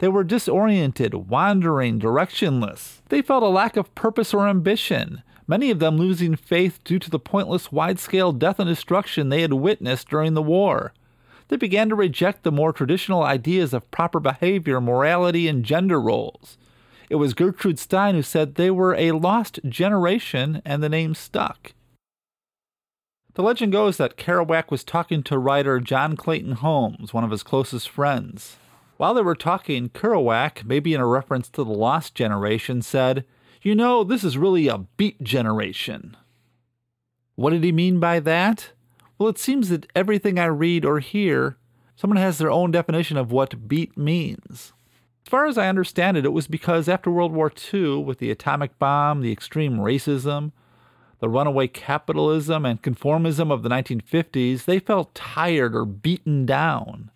They 0.00 0.08
were 0.08 0.24
disoriented, 0.24 1.28
wandering, 1.28 2.00
directionless. 2.00 3.02
They 3.10 3.20
felt 3.20 3.42
a 3.42 3.48
lack 3.48 3.76
of 3.76 3.94
purpose 3.94 4.32
or 4.32 4.48
ambition, 4.48 5.22
many 5.46 5.70
of 5.70 5.78
them 5.78 5.98
losing 5.98 6.36
faith 6.36 6.82
due 6.84 6.98
to 6.98 7.10
the 7.10 7.18
pointless 7.18 7.70
wide 7.70 7.98
scale 7.98 8.32
death 8.32 8.58
and 8.58 8.66
destruction 8.66 9.28
they 9.28 9.42
had 9.42 9.52
witnessed 9.52 10.08
during 10.08 10.32
the 10.32 10.42
war. 10.42 10.94
They 11.48 11.58
began 11.58 11.90
to 11.90 11.94
reject 11.94 12.44
the 12.44 12.52
more 12.52 12.72
traditional 12.72 13.22
ideas 13.22 13.74
of 13.74 13.90
proper 13.90 14.20
behavior, 14.20 14.80
morality, 14.80 15.46
and 15.48 15.66
gender 15.66 16.00
roles. 16.00 16.56
It 17.10 17.16
was 17.16 17.34
Gertrude 17.34 17.78
Stein 17.78 18.14
who 18.14 18.22
said 18.22 18.54
they 18.54 18.70
were 18.70 18.94
a 18.94 19.12
lost 19.12 19.60
generation, 19.68 20.62
and 20.64 20.82
the 20.82 20.88
name 20.88 21.14
stuck. 21.14 21.74
The 23.34 23.42
legend 23.42 23.72
goes 23.72 23.98
that 23.98 24.16
Kerouac 24.16 24.70
was 24.70 24.82
talking 24.82 25.22
to 25.24 25.36
writer 25.36 25.78
John 25.78 26.16
Clellon 26.16 26.54
Holmes, 26.54 27.12
one 27.12 27.22
of 27.22 27.30
his 27.30 27.42
closest 27.42 27.90
friends. 27.90 28.56
While 29.00 29.14
they 29.14 29.22
were 29.22 29.34
talking, 29.34 29.88
Kerouac, 29.88 30.66
maybe 30.66 30.92
in 30.92 31.00
a 31.00 31.06
reference 31.06 31.48
to 31.48 31.64
the 31.64 31.70
Lost 31.70 32.14
Generation, 32.14 32.82
said, 32.82 33.24
You 33.62 33.74
know, 33.74 34.04
this 34.04 34.22
is 34.22 34.36
really 34.36 34.68
a 34.68 34.84
beat 34.98 35.22
generation. 35.22 36.18
What 37.34 37.54
did 37.54 37.64
he 37.64 37.72
mean 37.72 37.98
by 37.98 38.20
that? 38.20 38.72
Well, 39.16 39.30
it 39.30 39.38
seems 39.38 39.70
that 39.70 39.86
everything 39.96 40.38
I 40.38 40.44
read 40.44 40.84
or 40.84 40.98
hear, 40.98 41.56
someone 41.96 42.18
has 42.18 42.36
their 42.36 42.50
own 42.50 42.72
definition 42.72 43.16
of 43.16 43.32
what 43.32 43.66
beat 43.66 43.96
means. 43.96 44.74
As 45.24 45.30
far 45.30 45.46
as 45.46 45.56
I 45.56 45.70
understand 45.70 46.18
it, 46.18 46.26
it 46.26 46.34
was 46.34 46.46
because 46.46 46.86
after 46.86 47.10
World 47.10 47.32
War 47.32 47.50
II, 47.72 48.02
with 48.02 48.18
the 48.18 48.30
atomic 48.30 48.78
bomb, 48.78 49.22
the 49.22 49.32
extreme 49.32 49.78
racism, 49.78 50.52
the 51.20 51.28
runaway 51.30 51.68
capitalism, 51.68 52.66
and 52.66 52.82
conformism 52.82 53.50
of 53.50 53.62
the 53.62 53.70
1950s, 53.70 54.66
they 54.66 54.78
felt 54.78 55.14
tired 55.14 55.74
or 55.74 55.86
beaten 55.86 56.44
down 56.44 57.10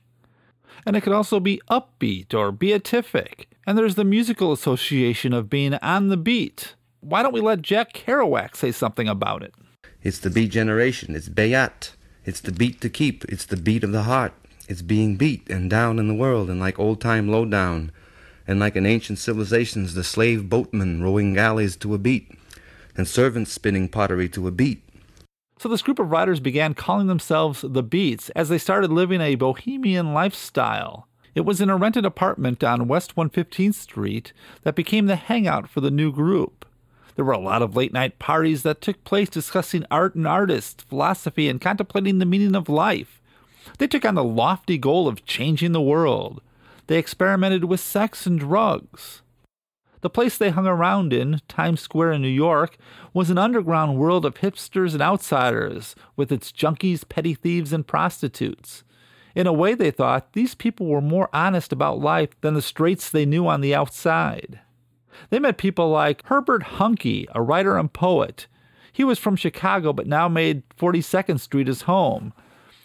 and 0.87 0.97
it 0.97 1.03
could 1.03 1.13
also 1.13 1.41
be 1.41 1.61
upbeat 1.71 2.35
or 2.35 2.53
beatific. 2.53 3.49
And 3.67 3.79
there's 3.79 3.95
the 3.95 4.05
musical 4.05 4.53
association 4.53 5.33
of 5.33 5.51
being 5.51 5.75
on 5.75 6.09
the 6.09 6.17
beat. 6.17 6.75
Why 7.01 7.23
don't 7.23 7.33
we 7.33 7.41
let 7.41 7.63
Jack 7.63 7.93
Kerouac 7.93 8.57
say 8.57 8.73
something 8.73 9.09
about 9.09 9.43
it? 9.43 9.55
It's 10.03 10.19
the 10.19 10.31
beat 10.31 10.51
generation. 10.51 11.15
It's 11.15 11.29
Bayat. 11.29 11.93
It's 12.25 12.41
the 12.41 12.53
beat 12.53 12.81
to 12.83 12.91
keep. 12.91 13.25
It's 13.27 13.47
the 13.47 13.57
beat 13.57 13.85
of 13.85 13.93
the 13.93 14.03
heart. 14.03 14.33
It's 14.69 14.83
being 14.83 15.17
beat 15.17 15.49
and 15.51 15.69
down 15.69 15.99
in 15.99 16.09
the 16.09 16.15
world 16.15 16.49
and 16.49 16.61
like 16.61 16.79
old 16.79 17.01
time 17.01 17.29
lowdown. 17.29 17.91
And 18.47 18.61
like 18.61 18.77
in 18.77 18.87
ancient 18.87 19.19
civilizations, 19.19 19.95
the 19.95 20.05
slave 20.05 20.49
boatmen 20.49 21.03
rowing 21.03 21.35
galleys 21.35 21.77
to 21.77 21.95
a 21.95 21.99
beat, 21.99 22.31
and 22.97 23.09
servants 23.09 23.53
spinning 23.53 23.89
pottery 23.89 24.29
to 24.31 24.47
a 24.47 24.51
beat, 24.51 24.83
so 25.65 25.69
this 25.71 25.81
group 25.81 25.99
of 25.99 26.11
writers 26.11 26.41
began 26.41 26.75
calling 26.75 27.07
themselves 27.07 27.65
the 27.67 27.83
Beats 27.83 28.29
as 28.37 28.51
they 28.51 28.59
started 28.59 28.93
living 28.93 29.23
a 29.23 29.35
bohemian 29.35 30.13
lifestyle. 30.13 31.09
It 31.35 31.47
was 31.47 31.59
in 31.59 31.71
a 31.71 31.77
rented 31.79 32.05
apartment 32.05 32.63
on 32.63 32.87
West 32.87 33.17
115th 33.17 33.73
Street 33.73 34.35
that 34.61 34.75
became 34.75 35.07
the 35.07 35.17
hangout 35.17 35.71
for 35.71 35.81
the 35.81 35.91
new 35.91 36.13
group. 36.13 36.67
There 37.17 37.25
were 37.25 37.33
a 37.33 37.39
lot 37.39 37.63
of 37.63 37.75
late 37.75 37.95
night 37.95 38.19
parties 38.19 38.63
that 38.63 38.83
took 38.83 39.05
place 39.05 39.31
discussing 39.31 39.87
art 39.91 40.15
and 40.15 40.27
artists, 40.27 40.85
philosophy, 40.85 41.49
and 41.49 41.63
contemplating 41.63 42.19
the 42.19 42.27
meaning 42.27 42.55
of 42.55 42.69
life. 42.69 43.23
They 43.79 43.87
took 43.87 44.05
on 44.05 44.17
the 44.17 44.23
lofty 44.23 44.77
goal 44.77 45.09
of 45.09 45.25
changing 45.25 45.73
the 45.73 45.81
world. 45.81 46.43
They 46.89 46.99
experimented 46.99 47.65
with 47.65 47.81
sex 47.81 48.27
and 48.27 48.39
drugs. 48.39 49.23
The 50.05 50.11
place 50.11 50.37
they 50.37 50.51
hung 50.51 50.67
around 50.67 51.15
in, 51.15 51.41
Times 51.49 51.81
Square 51.81 52.13
in 52.13 52.21
New 52.21 52.29
York, 52.29 52.77
was 53.15 53.31
an 53.31 53.39
underground 53.39 53.97
world 53.97 54.27
of 54.27 54.35
hipsters 54.35 54.93
and 54.93 55.01
outsiders, 55.01 55.97
with 56.15 56.31
its 56.31 56.53
junkies, 56.53 57.09
petty 57.09 57.33
thieves, 57.33 57.73
and 57.73 57.87
prostitutes. 57.87 58.85
In 59.35 59.47
a 59.47 59.53
way, 59.55 59.73
they 59.73 59.91
thought 59.91 60.35
these 60.35 60.55
people 60.55 60.89
were 60.89 61.01
more 61.01 61.31
honest 61.33 61.73
about 61.73 62.01
life 62.01 62.39
than 62.43 62.53
the 62.53 62.61
straights 62.61 63.09
they 63.09 63.25
knew 63.25 63.47
on 63.47 63.63
the 63.63 63.75
outside. 63.75 64.61
They 65.31 65.39
met 65.39 65.57
people 65.57 65.89
like 65.89 66.27
Herbert 66.27 66.65
Huncke, 66.65 67.25
a 67.35 67.41
writer 67.41 67.79
and 67.79 67.91
poet. 67.91 68.47
He 68.93 69.05
was 69.05 69.19
from 69.19 69.37
Chicago 69.37 69.95
but 69.95 70.07
now 70.07 70.29
made 70.29 70.69
42nd 70.79 71.41
Street 71.41 71.67
his 71.67 71.83
home. 71.83 72.35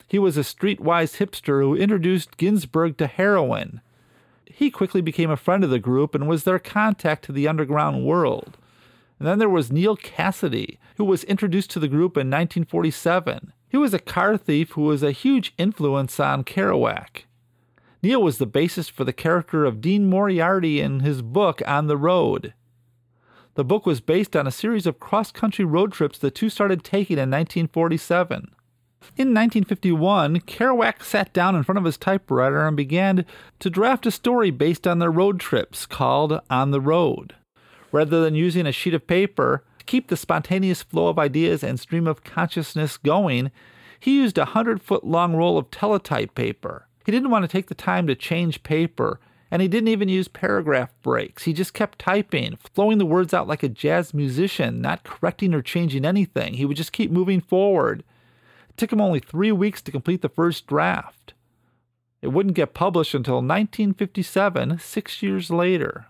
He 0.07 0.19
was 0.19 0.37
a 0.37 0.41
streetwise 0.41 1.17
hipster 1.17 1.61
who 1.61 1.75
introduced 1.75 2.37
Ginsberg 2.37 2.95
to 2.97 3.07
heroin 3.07 3.81
he 4.59 4.69
quickly 4.69 4.99
became 4.99 5.31
a 5.31 5.37
friend 5.37 5.63
of 5.63 5.69
the 5.69 5.79
group 5.79 6.13
and 6.13 6.27
was 6.27 6.43
their 6.43 6.59
contact 6.59 7.23
to 7.23 7.31
the 7.31 7.47
underground 7.47 8.03
world. 8.03 8.57
And 9.17 9.25
then 9.25 9.39
there 9.39 9.47
was 9.47 9.71
Neal 9.71 9.95
Cassady, 9.95 10.77
who 10.97 11.05
was 11.05 11.23
introduced 11.23 11.71
to 11.71 11.79
the 11.79 11.87
group 11.87 12.17
in 12.17 12.27
1947. 12.27 13.53
He 13.69 13.77
was 13.77 13.93
a 13.93 13.99
car 13.99 14.35
thief 14.35 14.71
who 14.71 14.81
was 14.81 15.01
a 15.01 15.13
huge 15.13 15.53
influence 15.57 16.19
on 16.19 16.43
Kerouac. 16.43 17.23
Neal 18.03 18.21
was 18.21 18.37
the 18.37 18.45
basis 18.45 18.89
for 18.89 19.05
the 19.05 19.13
character 19.13 19.63
of 19.63 19.79
Dean 19.79 20.09
Moriarty 20.09 20.81
in 20.81 20.99
his 20.99 21.21
book 21.21 21.61
On 21.65 21.87
the 21.87 21.95
Road. 21.95 22.53
The 23.53 23.63
book 23.63 23.85
was 23.85 24.01
based 24.01 24.35
on 24.35 24.45
a 24.45 24.51
series 24.51 24.85
of 24.85 24.99
cross 24.99 25.31
country 25.31 25.63
road 25.63 25.93
trips 25.93 26.19
the 26.19 26.31
two 26.31 26.49
started 26.49 26.83
taking 26.83 27.15
in 27.15 27.31
1947. 27.31 28.53
In 29.15 29.33
1951, 29.33 30.41
Kerouac 30.41 31.03
sat 31.03 31.33
down 31.33 31.55
in 31.55 31.63
front 31.63 31.77
of 31.77 31.83
his 31.83 31.97
typewriter 31.97 32.65
and 32.67 32.77
began 32.77 33.25
to 33.59 33.69
draft 33.69 34.05
a 34.05 34.11
story 34.11 34.51
based 34.51 34.87
on 34.87 34.99
their 34.99 35.11
road 35.11 35.39
trips 35.39 35.85
called 35.85 36.39
On 36.49 36.71
the 36.71 36.81
Road. 36.81 37.35
Rather 37.91 38.21
than 38.21 38.35
using 38.35 38.65
a 38.65 38.71
sheet 38.71 38.93
of 38.93 39.07
paper 39.07 39.63
to 39.79 39.85
keep 39.85 40.07
the 40.07 40.17
spontaneous 40.17 40.83
flow 40.83 41.07
of 41.07 41.19
ideas 41.19 41.63
and 41.63 41.79
stream 41.79 42.07
of 42.07 42.23
consciousness 42.23 42.97
going, 42.97 43.51
he 43.99 44.17
used 44.17 44.37
a 44.37 44.45
hundred 44.45 44.81
foot 44.81 45.03
long 45.03 45.35
roll 45.35 45.57
of 45.57 45.71
teletype 45.71 46.35
paper. 46.35 46.87
He 47.05 47.11
didn't 47.11 47.31
want 47.31 47.43
to 47.43 47.49
take 47.49 47.67
the 47.67 47.75
time 47.75 48.07
to 48.07 48.15
change 48.15 48.63
paper, 48.63 49.19
and 49.49 49.61
he 49.61 49.67
didn't 49.67 49.89
even 49.89 50.09
use 50.09 50.27
paragraph 50.27 50.93
breaks. 51.01 51.43
He 51.43 51.53
just 51.53 51.73
kept 51.73 51.99
typing, 51.99 52.57
flowing 52.73 52.99
the 52.99 53.05
words 53.05 53.33
out 53.33 53.47
like 53.47 53.63
a 53.63 53.69
jazz 53.69 54.13
musician, 54.13 54.81
not 54.81 55.03
correcting 55.03 55.53
or 55.53 55.61
changing 55.61 56.05
anything. 56.05 56.53
He 56.53 56.65
would 56.65 56.77
just 56.77 56.91
keep 56.91 57.11
moving 57.11 57.41
forward 57.41 58.03
took 58.79 58.91
him 58.91 59.01
only 59.01 59.19
three 59.19 59.51
weeks 59.51 59.81
to 59.83 59.91
complete 59.91 60.21
the 60.21 60.29
first 60.29 60.65
draft. 60.65 61.33
It 62.21 62.29
wouldn't 62.29 62.55
get 62.55 62.73
published 62.73 63.13
until 63.13 63.35
1957, 63.35 64.79
six 64.79 65.21
years 65.21 65.49
later. 65.49 66.07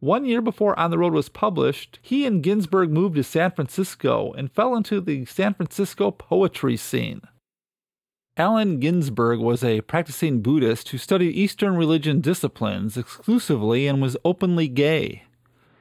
One 0.00 0.24
year 0.24 0.40
before 0.40 0.78
On 0.78 0.90
the 0.90 0.98
Road 0.98 1.12
was 1.12 1.28
published, 1.28 2.00
he 2.02 2.26
and 2.26 2.42
Ginsberg 2.42 2.90
moved 2.90 3.14
to 3.14 3.22
San 3.22 3.52
Francisco 3.52 4.32
and 4.32 4.50
fell 4.50 4.74
into 4.74 5.00
the 5.00 5.24
San 5.26 5.54
Francisco 5.54 6.10
poetry 6.10 6.76
scene. 6.76 7.22
Allen 8.36 8.80
Ginsberg 8.80 9.38
was 9.38 9.62
a 9.62 9.82
practicing 9.82 10.40
Buddhist 10.40 10.88
who 10.88 10.98
studied 10.98 11.36
Eastern 11.36 11.76
religion 11.76 12.20
disciplines 12.20 12.96
exclusively 12.96 13.86
and 13.86 14.00
was 14.00 14.16
openly 14.24 14.68
gay. 14.68 15.24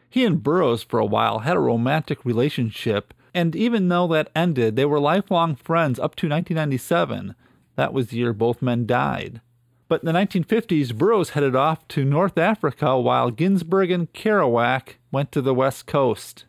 He 0.09 0.25
and 0.25 0.43
Burroughs, 0.43 0.83
for 0.83 0.99
a 0.99 1.05
while, 1.05 1.39
had 1.39 1.55
a 1.55 1.61
romantic 1.61 2.25
relationship 2.25 3.13
and 3.33 3.55
even 3.55 3.89
though 3.89 4.07
that 4.07 4.29
ended, 4.35 4.75
they 4.75 4.85
were 4.85 4.99
lifelong 4.99 5.55
friends 5.55 5.99
up 5.99 6.15
to 6.15 6.27
1997. 6.27 7.35
That 7.75 7.93
was 7.93 8.07
the 8.07 8.17
year 8.17 8.33
both 8.33 8.61
men 8.61 8.85
died. 8.85 9.41
But 9.87 10.03
in 10.03 10.05
the 10.05 10.19
1950s, 10.19 10.95
Burroughs 10.95 11.31
headed 11.31 11.55
off 11.55 11.87
to 11.89 12.05
North 12.05 12.37
Africa 12.37 12.97
while 12.99 13.29
Ginsberg 13.29 13.91
and 13.91 14.11
Kerouac 14.13 14.95
went 15.11 15.31
to 15.33 15.41
the 15.41 15.53
West 15.53 15.85
Coast. 15.85 16.45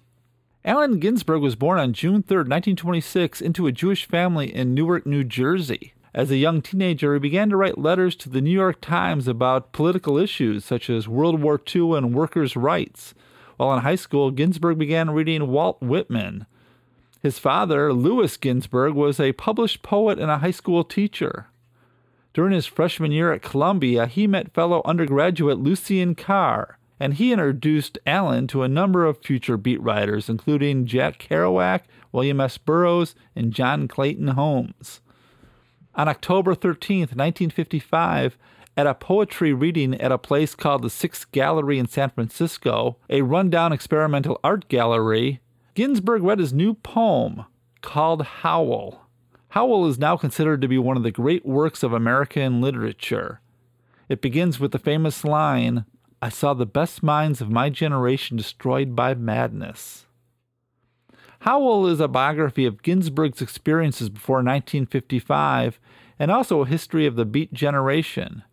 Allen 0.64 1.00
Ginsberg 1.00 1.42
was 1.42 1.56
born 1.56 1.80
on 1.80 1.92
June 1.92 2.22
3, 2.22 2.36
1926, 2.36 3.40
into 3.40 3.66
a 3.66 3.72
Jewish 3.72 4.06
family 4.06 4.54
in 4.54 4.74
Newark, 4.74 5.06
New 5.06 5.24
Jersey. 5.24 5.92
As 6.14 6.30
a 6.30 6.36
young 6.36 6.62
teenager, 6.62 7.14
he 7.14 7.18
began 7.18 7.50
to 7.50 7.56
write 7.56 7.78
letters 7.78 8.14
to 8.16 8.28
the 8.28 8.40
New 8.40 8.50
York 8.50 8.80
Times 8.80 9.26
about 9.26 9.72
political 9.72 10.18
issues 10.18 10.64
such 10.64 10.88
as 10.88 11.08
World 11.08 11.42
War 11.42 11.60
II 11.74 11.96
and 11.96 12.14
workers' 12.14 12.54
rights. 12.54 13.12
While 13.56 13.74
in 13.74 13.80
high 13.80 13.96
school, 13.96 14.30
Ginsberg 14.30 14.78
began 14.78 15.10
reading 15.10 15.48
Walt 15.48 15.80
Whitman. 15.80 16.46
His 17.22 17.38
father, 17.38 17.92
Louis 17.92 18.36
Ginsberg, 18.36 18.94
was 18.94 19.20
a 19.20 19.32
published 19.32 19.82
poet 19.82 20.18
and 20.18 20.28
a 20.28 20.38
high 20.38 20.50
school 20.50 20.82
teacher. 20.82 21.46
During 22.34 22.52
his 22.52 22.66
freshman 22.66 23.12
year 23.12 23.32
at 23.32 23.42
Columbia, 23.42 24.06
he 24.06 24.26
met 24.26 24.52
fellow 24.52 24.82
undergraduate 24.84 25.58
Lucien 25.58 26.16
Carr, 26.16 26.78
and 26.98 27.14
he 27.14 27.32
introduced 27.32 27.98
Allen 28.06 28.48
to 28.48 28.62
a 28.62 28.68
number 28.68 29.04
of 29.04 29.22
future 29.22 29.56
beat 29.56 29.80
writers, 29.80 30.28
including 30.28 30.86
Jack 30.86 31.20
Kerouac, 31.20 31.82
William 32.10 32.40
S. 32.40 32.58
Burroughs, 32.58 33.14
and 33.36 33.52
John 33.52 33.86
Clellon 33.86 34.30
Holmes. 34.30 35.00
On 35.94 36.08
October 36.08 36.56
13, 36.56 37.00
1955, 37.00 38.36
at 38.76 38.86
a 38.86 38.94
poetry 38.94 39.52
reading 39.52 39.94
at 40.00 40.10
a 40.10 40.18
place 40.18 40.54
called 40.56 40.82
the 40.82 40.90
Six 40.90 41.24
Gallery 41.26 41.78
in 41.78 41.86
San 41.86 42.10
Francisco, 42.10 42.96
a 43.08 43.22
rundown 43.22 43.72
experimental 43.72 44.40
art 44.42 44.66
gallery, 44.68 45.40
Ginsberg 45.74 46.22
read 46.22 46.38
his 46.38 46.52
new 46.52 46.74
poem 46.74 47.46
called 47.80 48.22
Howl. 48.22 49.08
Howl 49.50 49.86
is 49.86 49.98
now 49.98 50.16
considered 50.16 50.60
to 50.60 50.68
be 50.68 50.78
one 50.78 50.96
of 50.96 51.02
the 51.02 51.10
great 51.10 51.46
works 51.46 51.82
of 51.82 51.92
American 51.92 52.60
literature. 52.60 53.40
It 54.08 54.20
begins 54.20 54.60
with 54.60 54.72
the 54.72 54.78
famous 54.78 55.24
line 55.24 55.84
I 56.20 56.28
saw 56.28 56.54
the 56.54 56.66
best 56.66 57.02
minds 57.02 57.40
of 57.40 57.50
my 57.50 57.68
generation 57.68 58.36
destroyed 58.36 58.94
by 58.94 59.14
madness. 59.14 60.06
Howl 61.40 61.88
is 61.88 61.98
a 61.98 62.06
biography 62.06 62.64
of 62.64 62.82
Ginsberg's 62.82 63.42
experiences 63.42 64.08
before 64.08 64.36
1955 64.36 65.80
and 66.18 66.30
also 66.30 66.60
a 66.60 66.68
history 66.68 67.06
of 67.06 67.16
the 67.16 67.24
Beat 67.24 67.52
generation. 67.52 68.44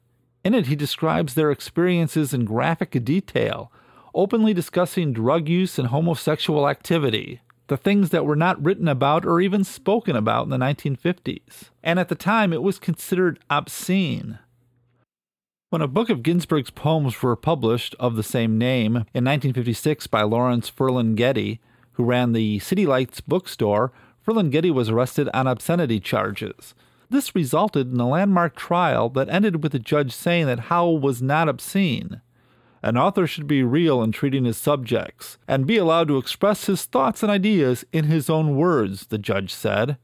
In 0.43 0.55
it, 0.55 0.65
he 0.65 0.75
describes 0.75 1.35
their 1.35 1.51
experiences 1.51 2.33
in 2.33 2.45
graphic 2.45 3.03
detail, 3.03 3.71
openly 4.13 4.53
discussing 4.53 5.13
drug 5.13 5.47
use 5.47 5.79
and 5.79 5.89
homosexual 5.89 6.67
activity, 6.67 7.41
the 7.67 7.77
things 7.77 8.09
that 8.09 8.25
were 8.25 8.35
not 8.35 8.63
written 8.63 8.87
about 8.87 9.25
or 9.25 9.39
even 9.39 9.63
spoken 9.63 10.15
about 10.15 10.43
in 10.43 10.49
the 10.49 10.57
1950s. 10.57 11.69
And 11.83 11.99
at 11.99 12.09
the 12.09 12.15
time, 12.15 12.51
it 12.51 12.63
was 12.63 12.79
considered 12.79 13.39
obscene. 13.49 14.39
When 15.69 15.83
a 15.83 15.87
book 15.87 16.09
of 16.09 16.23
Ginsberg's 16.23 16.71
poems 16.71 17.21
were 17.21 17.35
published 17.35 17.95
of 17.99 18.15
the 18.15 18.23
same 18.23 18.57
name 18.57 18.95
in 19.13 19.23
1956 19.23 20.07
by 20.07 20.23
Lawrence 20.23 20.69
Ferlinghetti, 20.71 21.59
who 21.91 22.03
ran 22.03 22.33
the 22.33 22.57
City 22.59 22.87
Lights 22.87 23.21
bookstore, 23.21 23.91
Ferlinghetti 24.25 24.71
was 24.73 24.89
arrested 24.89 25.29
on 25.31 25.45
obscenity 25.45 25.99
charges. 25.99 26.73
This 27.11 27.35
resulted 27.35 27.91
in 27.91 27.99
a 27.99 28.07
landmark 28.07 28.55
trial 28.55 29.09
that 29.09 29.29
ended 29.29 29.61
with 29.61 29.71
the 29.71 29.79
judge 29.79 30.11
saying 30.11 30.47
that 30.47 30.59
Howl 30.59 30.97
was 30.97 31.21
not 31.21 31.49
obscene. 31.49 32.21
An 32.81 32.97
author 32.97 33.27
should 33.27 33.47
be 33.47 33.63
real 33.63 34.01
in 34.01 34.11
treating 34.11 34.45
his 34.45 34.57
subjects, 34.57 35.37
and 35.47 35.67
be 35.67 35.77
allowed 35.77 36.07
to 36.07 36.17
express 36.17 36.65
his 36.65 36.85
thoughts 36.85 37.21
and 37.21 37.31
ideas 37.31 37.83
in 37.91 38.05
his 38.05 38.29
own 38.29 38.55
words, 38.55 39.07
the 39.07 39.17
judge 39.17 39.53
said. 39.53 39.97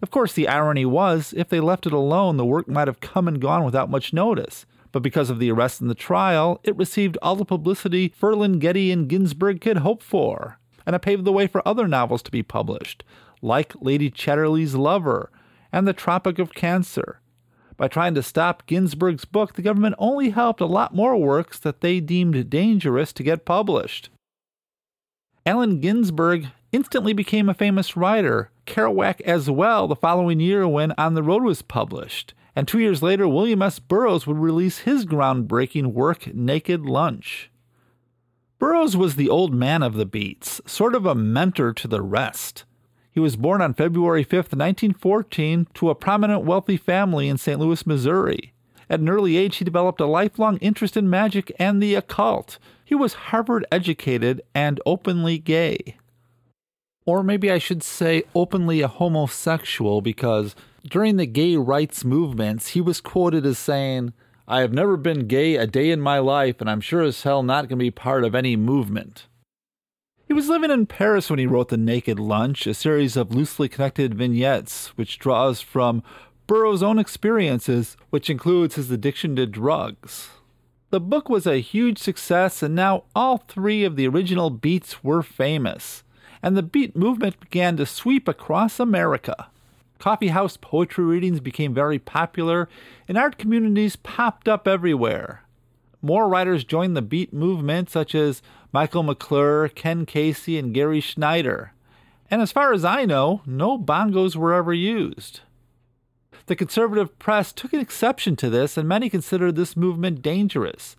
Of 0.00 0.10
course, 0.10 0.32
the 0.32 0.48
irony 0.48 0.84
was, 0.84 1.34
if 1.36 1.48
they 1.48 1.60
left 1.60 1.86
it 1.86 1.92
alone, 1.92 2.36
the 2.36 2.44
work 2.44 2.68
might 2.68 2.88
have 2.88 3.00
come 3.00 3.26
and 3.26 3.40
gone 3.40 3.64
without 3.64 3.90
much 3.90 4.12
notice. 4.12 4.66
But 4.92 5.02
because 5.02 5.30
of 5.30 5.38
the 5.38 5.50
arrest 5.50 5.80
and 5.80 5.90
the 5.90 5.94
trial, 5.94 6.60
it 6.62 6.76
received 6.76 7.18
all 7.20 7.36
the 7.36 7.44
publicity 7.44 8.14
Ferlinghetti 8.20 8.92
and 8.92 9.08
Ginsberg 9.08 9.60
could 9.60 9.78
hope 9.78 10.02
for, 10.02 10.58
and 10.86 10.96
it 10.96 11.02
paved 11.02 11.24
the 11.24 11.32
way 11.32 11.46
for 11.46 11.66
other 11.66 11.86
novels 11.88 12.22
to 12.22 12.30
be 12.30 12.42
published, 12.42 13.04
like 13.42 13.74
Lady 13.80 14.10
Chatterley's 14.10 14.74
Lover 14.74 15.30
and 15.72 15.86
The 15.86 15.92
Tropic 15.92 16.38
of 16.38 16.54
Cancer, 16.54 17.20
by 17.76 17.88
trying 17.88 18.14
to 18.14 18.22
stop 18.22 18.66
Ginsberg's 18.66 19.24
book, 19.24 19.54
the 19.54 19.62
government 19.62 19.94
only 19.98 20.30
helped 20.30 20.60
a 20.60 20.66
lot 20.66 20.94
more 20.94 21.16
works 21.16 21.58
that 21.58 21.80
they 21.80 22.00
deemed 22.00 22.48
dangerous 22.48 23.12
to 23.14 23.22
get 23.22 23.44
published. 23.44 24.08
Allen 25.44 25.80
Ginsberg 25.80 26.48
instantly 26.72 27.12
became 27.12 27.48
a 27.48 27.54
famous 27.54 27.96
writer, 27.96 28.50
Kerouac 28.66 29.20
as 29.20 29.48
well, 29.48 29.86
the 29.86 29.94
following 29.94 30.40
year 30.40 30.66
when 30.66 30.92
On 30.98 31.14
the 31.14 31.22
Road 31.22 31.42
was 31.42 31.62
published. 31.62 32.34
And 32.56 32.66
two 32.66 32.78
years 32.78 33.02
later, 33.02 33.28
William 33.28 33.62
S. 33.62 33.78
Burroughs 33.78 34.26
would 34.26 34.38
release 34.38 34.78
his 34.78 35.04
groundbreaking 35.04 35.92
work, 35.92 36.34
Naked 36.34 36.86
Lunch. 36.86 37.50
Burroughs 38.58 38.96
was 38.96 39.16
the 39.16 39.28
old 39.28 39.52
man 39.52 39.82
of 39.82 39.94
the 39.94 40.06
beats, 40.06 40.60
sort 40.66 40.94
of 40.94 41.04
a 41.04 41.14
mentor 41.14 41.74
to 41.74 41.86
the 41.86 42.00
rest. 42.00 42.64
He 43.16 43.20
was 43.20 43.34
born 43.34 43.62
on 43.62 43.72
February 43.72 44.24
5, 44.24 44.52
1914, 44.52 45.68
to 45.72 45.88
a 45.88 45.94
prominent 45.94 46.44
wealthy 46.44 46.76
family 46.76 47.30
in 47.30 47.38
St. 47.38 47.58
Louis, 47.58 47.86
Missouri. 47.86 48.52
At 48.90 49.00
an 49.00 49.08
early 49.08 49.38
age, 49.38 49.56
he 49.56 49.64
developed 49.64 50.02
a 50.02 50.06
lifelong 50.06 50.58
interest 50.58 50.98
in 50.98 51.08
magic 51.08 51.50
and 51.58 51.82
the 51.82 51.94
occult. 51.94 52.58
He 52.84 52.94
was 52.94 53.14
Harvard 53.14 53.64
educated 53.72 54.42
and 54.54 54.82
openly 54.84 55.38
gay. 55.38 55.96
Or 57.06 57.22
maybe 57.22 57.50
I 57.50 57.56
should 57.56 57.82
say 57.82 58.24
openly 58.34 58.82
a 58.82 58.88
homosexual 58.88 60.02
because 60.02 60.54
during 60.86 61.16
the 61.16 61.24
gay 61.24 61.56
rights 61.56 62.04
movements, 62.04 62.68
he 62.68 62.82
was 62.82 63.00
quoted 63.00 63.46
as 63.46 63.56
saying, 63.56 64.12
I 64.46 64.60
have 64.60 64.74
never 64.74 64.98
been 64.98 65.26
gay 65.26 65.56
a 65.56 65.66
day 65.66 65.90
in 65.90 66.02
my 66.02 66.18
life, 66.18 66.60
and 66.60 66.68
I'm 66.68 66.82
sure 66.82 67.00
as 67.00 67.22
hell 67.22 67.42
not 67.42 67.62
going 67.62 67.78
to 67.78 67.82
be 67.82 67.90
part 67.90 68.24
of 68.24 68.34
any 68.34 68.56
movement. 68.56 69.26
He 70.26 70.32
was 70.34 70.48
living 70.48 70.72
in 70.72 70.86
Paris 70.86 71.30
when 71.30 71.38
he 71.38 71.46
wrote 71.46 71.68
The 71.68 71.76
Naked 71.76 72.18
Lunch, 72.18 72.66
a 72.66 72.74
series 72.74 73.16
of 73.16 73.32
loosely 73.32 73.68
connected 73.68 74.16
vignettes 74.16 74.88
which 74.96 75.20
draws 75.20 75.60
from 75.60 76.02
Burroughs' 76.48 76.82
own 76.82 76.98
experiences, 76.98 77.96
which 78.10 78.28
includes 78.28 78.74
his 78.74 78.90
addiction 78.90 79.36
to 79.36 79.46
drugs. 79.46 80.30
The 80.90 80.98
book 80.98 81.28
was 81.28 81.46
a 81.46 81.60
huge 81.60 81.98
success, 81.98 82.60
and 82.60 82.74
now 82.74 83.04
all 83.14 83.38
three 83.38 83.84
of 83.84 83.94
the 83.94 84.08
original 84.08 84.50
beats 84.50 85.04
were 85.04 85.22
famous, 85.22 86.02
and 86.42 86.56
the 86.56 86.62
beat 86.62 86.96
movement 86.96 87.38
began 87.38 87.76
to 87.76 87.86
sweep 87.86 88.26
across 88.26 88.80
America. 88.80 89.46
Coffeehouse 90.00 90.56
poetry 90.56 91.04
readings 91.04 91.38
became 91.38 91.72
very 91.72 92.00
popular, 92.00 92.68
and 93.06 93.16
art 93.16 93.38
communities 93.38 93.94
popped 93.94 94.48
up 94.48 94.66
everywhere. 94.66 95.44
More 96.02 96.28
writers 96.28 96.62
joined 96.62 96.96
the 96.96 97.02
beat 97.02 97.32
movement, 97.32 97.90
such 97.90 98.14
as 98.14 98.42
Michael 98.76 99.04
McClure, 99.04 99.68
Ken 99.68 100.04
Kesey, 100.04 100.58
and 100.58 100.74
Gary 100.74 101.00
Snyder. 101.00 101.72
And 102.30 102.42
as 102.42 102.52
far 102.52 102.74
as 102.74 102.84
I 102.84 103.06
know, 103.06 103.40
no 103.46 103.78
bongos 103.78 104.36
were 104.36 104.52
ever 104.52 104.74
used. 104.74 105.40
The 106.44 106.56
conservative 106.56 107.18
press 107.18 107.54
took 107.54 107.72
an 107.72 107.80
exception 107.80 108.36
to 108.36 108.50
this, 108.50 108.76
and 108.76 108.86
many 108.86 109.08
considered 109.08 109.56
this 109.56 109.78
movement 109.78 110.20
dangerous. 110.20 110.94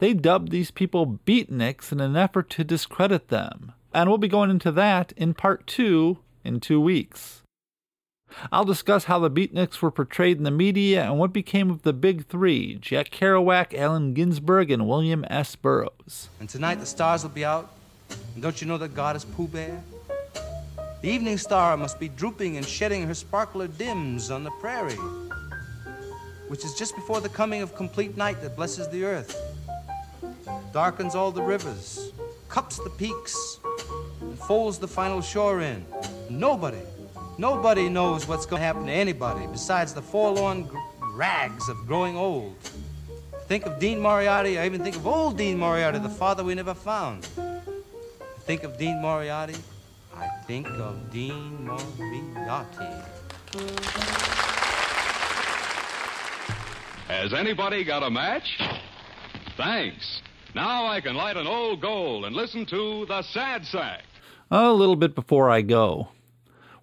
They 0.00 0.12
dubbed 0.12 0.50
these 0.50 0.70
people 0.70 1.18
beatniks 1.24 1.90
in 1.92 2.00
an 2.00 2.14
effort 2.14 2.50
to 2.50 2.62
discredit 2.62 3.28
them. 3.28 3.72
And 3.94 4.10
we'll 4.10 4.18
be 4.18 4.28
going 4.28 4.50
into 4.50 4.70
that 4.72 5.14
in 5.16 5.32
part 5.32 5.66
two 5.66 6.18
in 6.44 6.60
two 6.60 6.78
weeks. 6.78 7.40
I'll 8.52 8.64
discuss 8.64 9.04
how 9.04 9.18
the 9.18 9.30
beatniks 9.30 9.80
were 9.80 9.90
portrayed 9.90 10.38
in 10.38 10.44
the 10.44 10.50
media 10.50 11.04
and 11.04 11.18
what 11.18 11.32
became 11.32 11.70
of 11.70 11.82
the 11.82 11.92
big 11.92 12.26
three 12.26 12.76
Jack 12.76 13.10
Kerouac, 13.10 13.74
Allen 13.74 14.14
Ginsberg, 14.14 14.70
and 14.70 14.88
William 14.88 15.24
S. 15.28 15.56
Burroughs. 15.56 16.28
And 16.40 16.48
tonight 16.48 16.76
the 16.76 16.86
stars 16.86 17.22
will 17.22 17.30
be 17.30 17.44
out. 17.44 17.72
And 18.34 18.42
don't 18.42 18.60
you 18.60 18.66
know 18.66 18.78
that 18.78 18.94
God 18.94 19.16
is 19.16 19.24
Pooh 19.24 19.48
Bear? 19.48 19.82
The 21.02 21.10
evening 21.10 21.36
star 21.36 21.76
must 21.76 22.00
be 22.00 22.08
drooping 22.08 22.56
and 22.56 22.64
shedding 22.64 23.06
her 23.06 23.14
sparkler 23.14 23.66
dims 23.66 24.30
on 24.30 24.42
the 24.42 24.50
prairie, 24.52 24.94
which 26.48 26.64
is 26.64 26.74
just 26.74 26.94
before 26.94 27.20
the 27.20 27.28
coming 27.28 27.60
of 27.60 27.74
complete 27.74 28.16
night 28.16 28.40
that 28.40 28.56
blesses 28.56 28.88
the 28.88 29.04
earth, 29.04 29.38
darkens 30.72 31.14
all 31.14 31.30
the 31.30 31.42
rivers, 31.42 32.10
cups 32.48 32.78
the 32.78 32.88
peaks, 32.88 33.58
and 34.20 34.38
folds 34.38 34.78
the 34.78 34.88
final 34.88 35.20
shore 35.20 35.60
in. 35.60 35.84
Nobody, 36.30 36.80
nobody 37.38 37.88
knows 37.88 38.26
what's 38.28 38.46
going 38.46 38.60
to 38.60 38.66
happen 38.66 38.86
to 38.86 38.92
anybody 38.92 39.46
besides 39.46 39.94
the 39.94 40.02
forlorn 40.02 40.64
gr- 40.64 40.78
rags 41.14 41.68
of 41.68 41.76
growing 41.86 42.16
old. 42.16 42.56
Think 43.46 43.66
of 43.66 43.78
Dean 43.78 44.00
Moriarty, 44.00 44.58
I 44.58 44.66
even 44.66 44.82
think 44.82 44.96
of 44.96 45.06
old 45.06 45.36
Dean 45.36 45.58
Moriarty, 45.58 45.98
the 45.98 46.08
father 46.08 46.42
we 46.42 46.54
never 46.54 46.74
found. 46.74 47.24
Think 48.40 48.62
of 48.62 48.78
Dean 48.78 49.00
Moriarty, 49.00 49.56
I 50.16 50.28
think 50.46 50.66
of 50.68 51.10
Dean 51.12 51.66
Moriarty. 51.66 53.02
Has 57.08 57.32
anybody 57.34 57.84
got 57.84 58.02
a 58.02 58.10
match? 58.10 58.58
Thanks. 59.56 60.20
Now 60.54 60.86
I 60.86 61.00
can 61.00 61.14
light 61.14 61.36
an 61.36 61.46
old 61.46 61.80
gold 61.80 62.24
and 62.24 62.34
listen 62.34 62.64
to 62.66 63.06
the 63.06 63.22
Sad 63.22 63.64
Sack. 63.66 64.02
A 64.50 64.72
little 64.72 64.96
bit 64.96 65.14
before 65.14 65.50
I 65.50 65.62
go. 65.62 66.08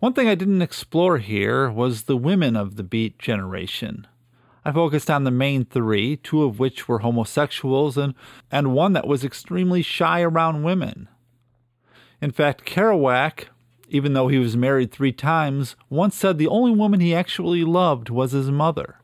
One 0.02 0.14
thing 0.14 0.28
I 0.28 0.34
didn't 0.34 0.64
explore 0.64 1.20
here 1.20 1.70
was 1.70 2.04
the 2.04 2.18
women 2.18 2.56
of 2.56 2.76
the 2.76 2.82
Beat 2.82 3.20
generation. 3.20 4.08
I 4.66 4.72
focused 4.72 5.12
on 5.12 5.26
the 5.26 5.30
main 5.30 5.64
three, 5.64 6.18
two 6.18 6.42
of 6.42 6.58
which 6.58 6.88
were 6.88 7.00
homosexuals 7.00 8.00
and, 8.00 8.16
and 8.52 8.74
one 8.74 8.94
that 8.94 9.06
was 9.06 9.24
extremely 9.24 9.84
shy 9.84 10.22
around 10.24 10.64
women. 10.64 11.08
In 12.20 12.32
fact, 12.32 12.66
Kerouac, 12.66 13.50
even 13.90 14.14
though 14.14 14.28
he 14.28 14.40
was 14.40 14.58
married 14.58 14.92
three 14.92 15.12
times, 15.12 15.76
once 15.88 16.16
said 16.16 16.40
the 16.40 16.48
only 16.48 16.72
woman 16.72 17.00
he 17.00 17.14
actually 17.14 17.64
loved 17.64 18.10
was 18.10 18.32
his 18.32 18.50
mother. 18.50 18.96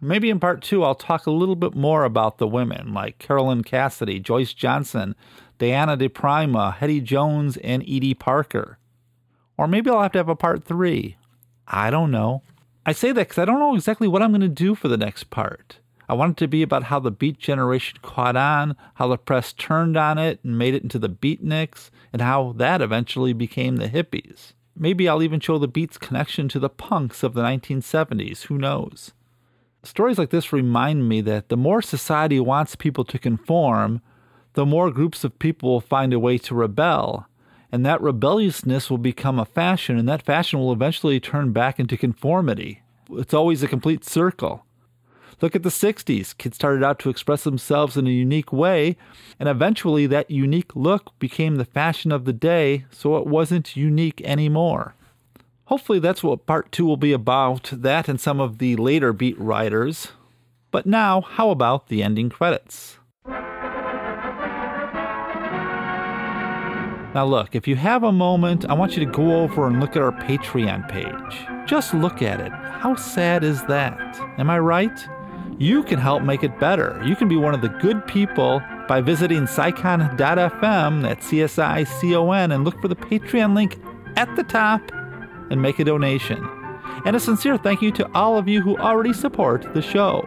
Maybe 0.00 0.30
in 0.30 0.40
part 0.40 0.62
two, 0.62 0.82
I'll 0.82 0.94
talk 0.94 1.26
a 1.26 1.30
little 1.30 1.56
bit 1.56 1.74
more 1.74 2.04
about 2.04 2.38
the 2.38 2.48
women, 2.48 2.94
like 2.94 3.18
Carolyn 3.18 3.64
Cassady, 3.64 4.22
Joyce 4.22 4.54
Johnson, 4.54 5.14
Diane 5.58 5.98
di 5.98 6.08
Prima, 6.08 6.70
Hettie 6.70 7.02
Jones, 7.02 7.58
and 7.58 7.82
Edie 7.82 8.14
Parker. 8.14 8.78
Or 9.58 9.68
maybe 9.68 9.90
I'll 9.90 10.00
have 10.00 10.12
to 10.12 10.18
have 10.18 10.28
a 10.28 10.36
part 10.36 10.64
three. 10.64 11.16
I 11.66 11.90
don't 11.90 12.10
know. 12.10 12.42
I 12.86 12.92
say 12.92 13.12
that 13.12 13.28
because 13.28 13.38
I 13.38 13.44
don't 13.44 13.58
know 13.58 13.74
exactly 13.74 14.08
what 14.08 14.22
I'm 14.22 14.30
going 14.30 14.40
to 14.40 14.48
do 14.48 14.74
for 14.74 14.88
the 14.88 14.96
next 14.96 15.24
part. 15.24 15.80
I 16.08 16.14
want 16.14 16.32
it 16.32 16.36
to 16.38 16.48
be 16.48 16.62
about 16.62 16.84
how 16.84 17.00
the 17.00 17.10
Beat 17.10 17.38
generation 17.38 17.98
caught 18.00 18.36
on, 18.36 18.76
how 18.94 19.08
the 19.08 19.18
press 19.18 19.52
turned 19.52 19.96
on 19.98 20.16
it 20.16 20.40
and 20.42 20.56
made 20.56 20.74
it 20.74 20.82
into 20.82 20.98
the 20.98 21.10
Beatniks, 21.10 21.90
and 22.14 22.22
how 22.22 22.54
that 22.56 22.80
eventually 22.80 23.34
became 23.34 23.76
the 23.76 23.88
hippies. 23.88 24.54
Maybe 24.74 25.06
I'll 25.06 25.22
even 25.22 25.40
show 25.40 25.58
the 25.58 25.68
Beats' 25.68 25.98
connection 25.98 26.48
to 26.48 26.58
the 26.58 26.70
punks 26.70 27.22
of 27.22 27.34
the 27.34 27.42
1970s, 27.42 28.44
who 28.44 28.56
knows? 28.56 29.12
Stories 29.82 30.18
like 30.18 30.30
this 30.30 30.52
remind 30.52 31.08
me 31.08 31.20
that 31.20 31.50
the 31.50 31.56
more 31.56 31.82
society 31.82 32.40
wants 32.40 32.74
people 32.74 33.04
to 33.04 33.18
conform, 33.18 34.00
the 34.54 34.64
more 34.64 34.90
groups 34.90 35.24
of 35.24 35.38
people 35.38 35.68
will 35.70 35.80
find 35.80 36.14
a 36.14 36.18
way 36.18 36.38
to 36.38 36.54
rebel, 36.54 37.27
and 37.70 37.84
that 37.84 38.00
rebelliousness 38.00 38.90
will 38.90 38.98
become 38.98 39.38
a 39.38 39.44
fashion, 39.44 39.98
and 39.98 40.08
that 40.08 40.22
fashion 40.22 40.58
will 40.58 40.72
eventually 40.72 41.20
turn 41.20 41.52
back 41.52 41.78
into 41.78 41.96
conformity. 41.96 42.82
It's 43.10 43.34
always 43.34 43.62
a 43.62 43.68
complete 43.68 44.04
circle. 44.04 44.64
Look 45.40 45.54
at 45.54 45.62
the 45.62 45.68
60s. 45.68 46.36
Kids 46.36 46.56
started 46.56 46.82
out 46.82 46.98
to 47.00 47.10
express 47.10 47.44
themselves 47.44 47.96
in 47.96 48.06
a 48.06 48.10
unique 48.10 48.52
way, 48.52 48.96
and 49.38 49.48
eventually 49.48 50.06
that 50.06 50.30
unique 50.30 50.74
look 50.74 51.16
became 51.18 51.56
the 51.56 51.64
fashion 51.64 52.10
of 52.10 52.24
the 52.24 52.32
day, 52.32 52.86
so 52.90 53.16
it 53.16 53.26
wasn't 53.26 53.76
unique 53.76 54.20
anymore. 54.22 54.94
Hopefully, 55.66 55.98
that's 55.98 56.22
what 56.22 56.46
part 56.46 56.72
two 56.72 56.86
will 56.86 56.96
be 56.96 57.12
about 57.12 57.70
that 57.72 58.08
and 58.08 58.20
some 58.20 58.40
of 58.40 58.58
the 58.58 58.74
later 58.76 59.12
beat 59.12 59.38
writers. 59.38 60.08
But 60.70 60.86
now, 60.86 61.20
how 61.20 61.50
about 61.50 61.88
the 61.88 62.02
ending 62.02 62.30
credits? 62.30 62.97
Now, 67.14 67.24
look, 67.24 67.54
if 67.54 67.66
you 67.66 67.74
have 67.76 68.04
a 68.04 68.12
moment, 68.12 68.66
I 68.68 68.74
want 68.74 68.96
you 68.96 69.04
to 69.04 69.10
go 69.10 69.40
over 69.40 69.66
and 69.66 69.80
look 69.80 69.96
at 69.96 70.02
our 70.02 70.12
Patreon 70.12 70.88
page. 70.88 71.68
Just 71.68 71.94
look 71.94 72.20
at 72.20 72.40
it. 72.40 72.52
How 72.52 72.96
sad 72.96 73.42
is 73.42 73.64
that? 73.64 73.98
Am 74.38 74.50
I 74.50 74.58
right? 74.58 75.08
You 75.58 75.82
can 75.82 75.98
help 75.98 76.22
make 76.22 76.44
it 76.44 76.60
better. 76.60 77.02
You 77.04 77.16
can 77.16 77.26
be 77.26 77.36
one 77.36 77.54
of 77.54 77.62
the 77.62 77.68
good 77.68 78.06
people 78.06 78.62
by 78.88 79.00
visiting 79.00 79.42
CSICON.fm, 79.42 81.02
that's 81.02 81.26
C 81.26 81.42
S 81.42 81.58
I 81.58 81.84
C 81.84 82.14
O 82.14 82.30
N, 82.30 82.52
and 82.52 82.64
look 82.64 82.80
for 82.80 82.88
the 82.88 82.96
Patreon 82.96 83.54
link 83.54 83.78
at 84.16 84.34
the 84.36 84.44
top 84.44 84.82
and 85.50 85.60
make 85.60 85.78
a 85.78 85.84
donation. 85.84 86.46
And 87.04 87.16
a 87.16 87.20
sincere 87.20 87.56
thank 87.56 87.82
you 87.82 87.90
to 87.92 88.10
all 88.12 88.36
of 88.36 88.48
you 88.48 88.60
who 88.60 88.76
already 88.76 89.12
support 89.12 89.74
the 89.74 89.82
show. 89.82 90.22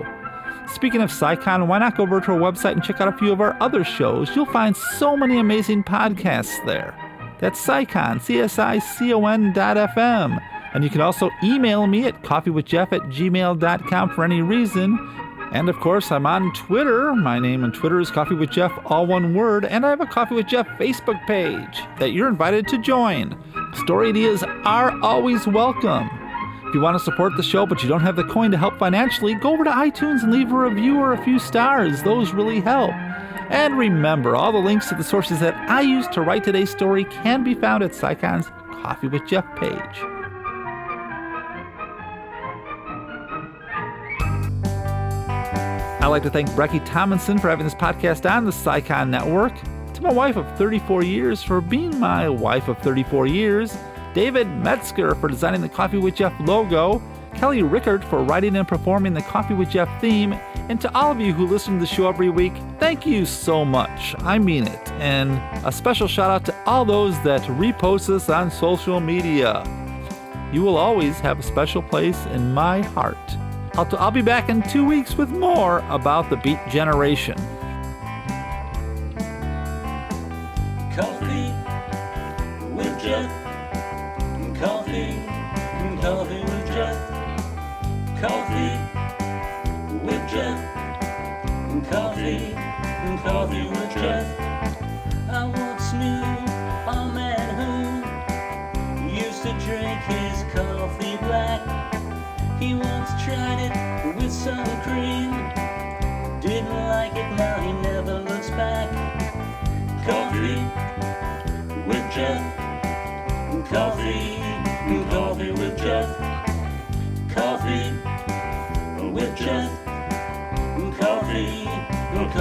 Speaking 0.67 1.01
of 1.01 1.11
CSICON, 1.11 1.67
why 1.67 1.79
not 1.79 1.97
go 1.97 2.03
over 2.03 2.21
to 2.21 2.31
our 2.31 2.39
website 2.39 2.73
and 2.73 2.83
check 2.83 3.01
out 3.01 3.07
a 3.07 3.17
few 3.17 3.31
of 3.31 3.41
our 3.41 3.57
other 3.61 3.83
shows? 3.83 4.35
You'll 4.35 4.45
find 4.45 4.75
so 4.75 5.17
many 5.17 5.37
amazing 5.39 5.83
podcasts 5.83 6.65
there. 6.65 6.95
That's 7.39 7.59
CSICON, 7.65 8.21
C-S-I-C-O-N 8.21 9.53
dot 9.53 9.77
FM. 9.77 10.41
And 10.73 10.83
you 10.83 10.89
can 10.89 11.01
also 11.01 11.29
email 11.43 11.87
me 11.87 12.05
at 12.05 12.21
coffeewithjeff 12.23 12.93
at 12.93 13.01
gmail.com 13.01 14.09
for 14.11 14.23
any 14.23 14.41
reason. 14.41 14.97
And 15.51 15.67
of 15.67 15.77
course, 15.79 16.11
I'm 16.11 16.25
on 16.25 16.53
Twitter. 16.53 17.13
My 17.13 17.37
name 17.37 17.65
on 17.65 17.73
Twitter 17.73 17.99
is 17.99 18.09
Coffee 18.09 18.35
with 18.35 18.51
Jeff, 18.51 18.71
all 18.85 19.05
one 19.05 19.33
word. 19.33 19.65
And 19.65 19.85
I 19.85 19.89
have 19.89 19.99
a 19.99 20.05
Coffee 20.05 20.35
with 20.35 20.47
Jeff 20.47 20.65
Facebook 20.79 21.25
page 21.27 21.81
that 21.99 22.11
you're 22.11 22.29
invited 22.29 22.69
to 22.69 22.77
join. 22.77 23.37
Story 23.75 24.09
ideas 24.09 24.43
are 24.63 24.97
always 25.01 25.45
welcome. 25.47 26.20
If 26.71 26.75
you 26.75 26.79
want 26.79 26.97
to 26.97 27.03
support 27.03 27.35
the 27.35 27.43
show 27.43 27.65
but 27.65 27.83
you 27.83 27.89
don't 27.89 27.99
have 27.99 28.15
the 28.15 28.23
coin 28.23 28.49
to 28.51 28.57
help 28.57 28.79
financially, 28.79 29.35
go 29.35 29.51
over 29.51 29.65
to 29.65 29.69
iTunes 29.69 30.23
and 30.23 30.31
leave 30.31 30.53
a 30.53 30.57
review 30.57 30.99
or 30.99 31.11
a 31.11 31.21
few 31.21 31.37
stars. 31.37 32.01
Those 32.01 32.31
really 32.31 32.61
help. 32.61 32.93
And 33.49 33.77
remember, 33.77 34.37
all 34.37 34.53
the 34.53 34.57
links 34.57 34.87
to 34.87 34.95
the 34.95 35.03
sources 35.03 35.41
that 35.41 35.53
I 35.69 35.81
used 35.81 36.13
to 36.13 36.21
write 36.21 36.45
today's 36.45 36.69
story 36.69 37.03
can 37.03 37.43
be 37.43 37.55
found 37.55 37.83
at 37.83 37.91
CSICON's 37.91 38.47
Coffee 38.81 39.09
with 39.09 39.27
Jeff 39.27 39.43
page. 39.57 39.75
I'd 45.99 46.07
like 46.07 46.23
to 46.23 46.29
thank 46.29 46.47
Brecky 46.51 46.81
Tomlinson 46.85 47.37
for 47.37 47.49
having 47.49 47.65
this 47.65 47.75
podcast 47.75 48.31
on 48.31 48.45
the 48.45 48.51
CSICON 48.51 49.09
Network. 49.09 49.53
To 49.95 50.01
my 50.01 50.13
wife 50.13 50.37
of 50.37 50.49
34 50.57 51.03
years 51.03 51.43
for 51.43 51.59
being 51.59 51.99
my 51.99 52.29
wife 52.29 52.69
of 52.69 52.77
34 52.77 53.27
years. 53.27 53.75
David 54.13 54.47
Metzger 54.47 55.15
for 55.15 55.27
designing 55.27 55.61
the 55.61 55.69
Coffee 55.69 55.97
with 55.97 56.15
Jeff 56.15 56.33
logo. 56.41 57.01
Kelly 57.35 57.63
Rickard 57.63 58.03
for 58.03 58.23
writing 58.23 58.57
and 58.57 58.67
performing 58.67 59.13
the 59.13 59.21
Coffee 59.21 59.53
with 59.53 59.69
Jeff 59.69 60.01
theme, 60.01 60.33
and 60.67 60.81
to 60.81 60.93
all 60.93 61.11
of 61.11 61.19
you 61.21 61.31
who 61.31 61.47
listen 61.47 61.75
to 61.75 61.79
the 61.79 61.85
show 61.85 62.09
every 62.09 62.29
week, 62.29 62.53
thank 62.77 63.05
you 63.05 63.25
so 63.25 63.63
much. 63.63 64.15
I 64.19 64.37
mean 64.37 64.67
it. 64.67 64.91
And 64.93 65.31
a 65.65 65.71
special 65.71 66.07
shout 66.07 66.29
out 66.29 66.45
to 66.45 66.63
all 66.65 66.83
those 66.83 67.19
that 67.23 67.41
repost 67.43 68.09
us 68.13 68.29
on 68.29 68.51
social 68.51 68.99
media. 68.99 69.63
You 70.51 70.61
will 70.61 70.75
always 70.75 71.19
have 71.21 71.39
a 71.39 71.43
special 71.43 71.81
place 71.81 72.25
in 72.27 72.53
my 72.53 72.81
heart. 72.81 73.17
I'll, 73.75 73.85
t- 73.85 73.95
I'll 73.97 74.11
be 74.11 74.21
back 74.21 74.49
in 74.49 74.61
two 74.63 74.85
weeks 74.85 75.15
with 75.15 75.29
more 75.29 75.79
about 75.89 76.29
the 76.29 76.35
Beat 76.35 76.59
Generation. 76.69 77.37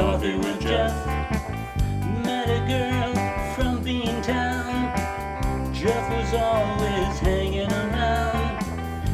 Coffee 0.01 0.35
with 0.35 0.59
Jeff. 0.63 0.95
Met 2.25 2.49
a 2.49 2.61
girl 2.75 3.13
from 3.55 3.85
Beantown. 3.85 4.75
Jeff 5.75 6.05
was 6.17 6.33
always 6.33 7.19
hanging 7.19 7.71
around. 7.71 8.65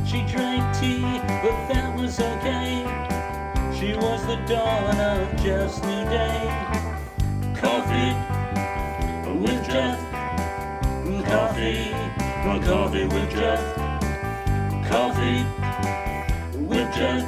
She 0.07 0.19
drank 0.33 0.63
tea, 0.79 1.01
but 1.43 1.57
that 1.71 1.91
was 1.99 2.21
okay. 2.21 2.85
She 3.77 3.97
was 3.97 4.25
the 4.27 4.37
dawn 4.47 4.97
of 5.13 5.43
Jeff's 5.43 5.83
new 5.83 6.05
day. 6.19 6.39
Coffee 7.63 8.13
with 9.43 9.63
Jeff. 9.69 9.99
Coffee, 11.33 11.91
my 12.47 12.61
coffee 12.65 13.07
with 13.07 13.31
Jeff. 13.33 13.61
Coffee 14.89 15.43
with 16.71 16.89
Jeff. 16.95 17.25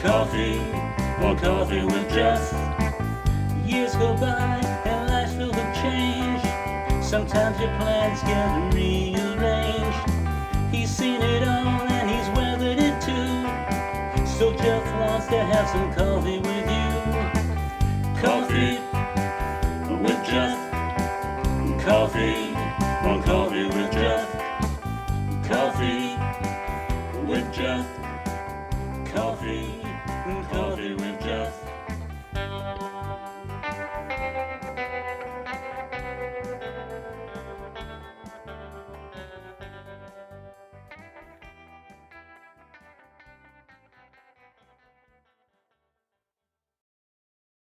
Coffee, 0.00 0.60
coffee 0.62 0.87
or 1.22 1.36
coffee 1.36 1.84
with 1.84 2.08
Jeff. 2.10 2.52
Years 3.66 3.94
go 3.96 4.16
by 4.16 4.60
and 4.84 5.10
lives 5.10 5.36
will 5.36 5.52
have 5.52 5.74
changed. 5.82 7.04
Sometimes 7.04 7.58
your 7.58 7.74
plans 7.76 8.22
get 8.22 8.74
rearranged. 8.74 10.10
He's 10.70 10.90
seen 10.90 11.20
it 11.20 11.42
all 11.42 11.82
and 11.88 12.10
he's 12.10 12.28
weathered 12.36 12.78
it 12.78 13.00
too. 13.00 14.26
So 14.26 14.52
Jeff 14.52 14.84
wants 15.00 15.26
to 15.28 15.38
have 15.38 15.68
some 15.68 15.92
coffee 15.94 16.38
with 16.38 16.66
you. 16.76 18.20
Coffee 18.20 18.78
with 20.02 20.26
Jeff. 20.26 20.67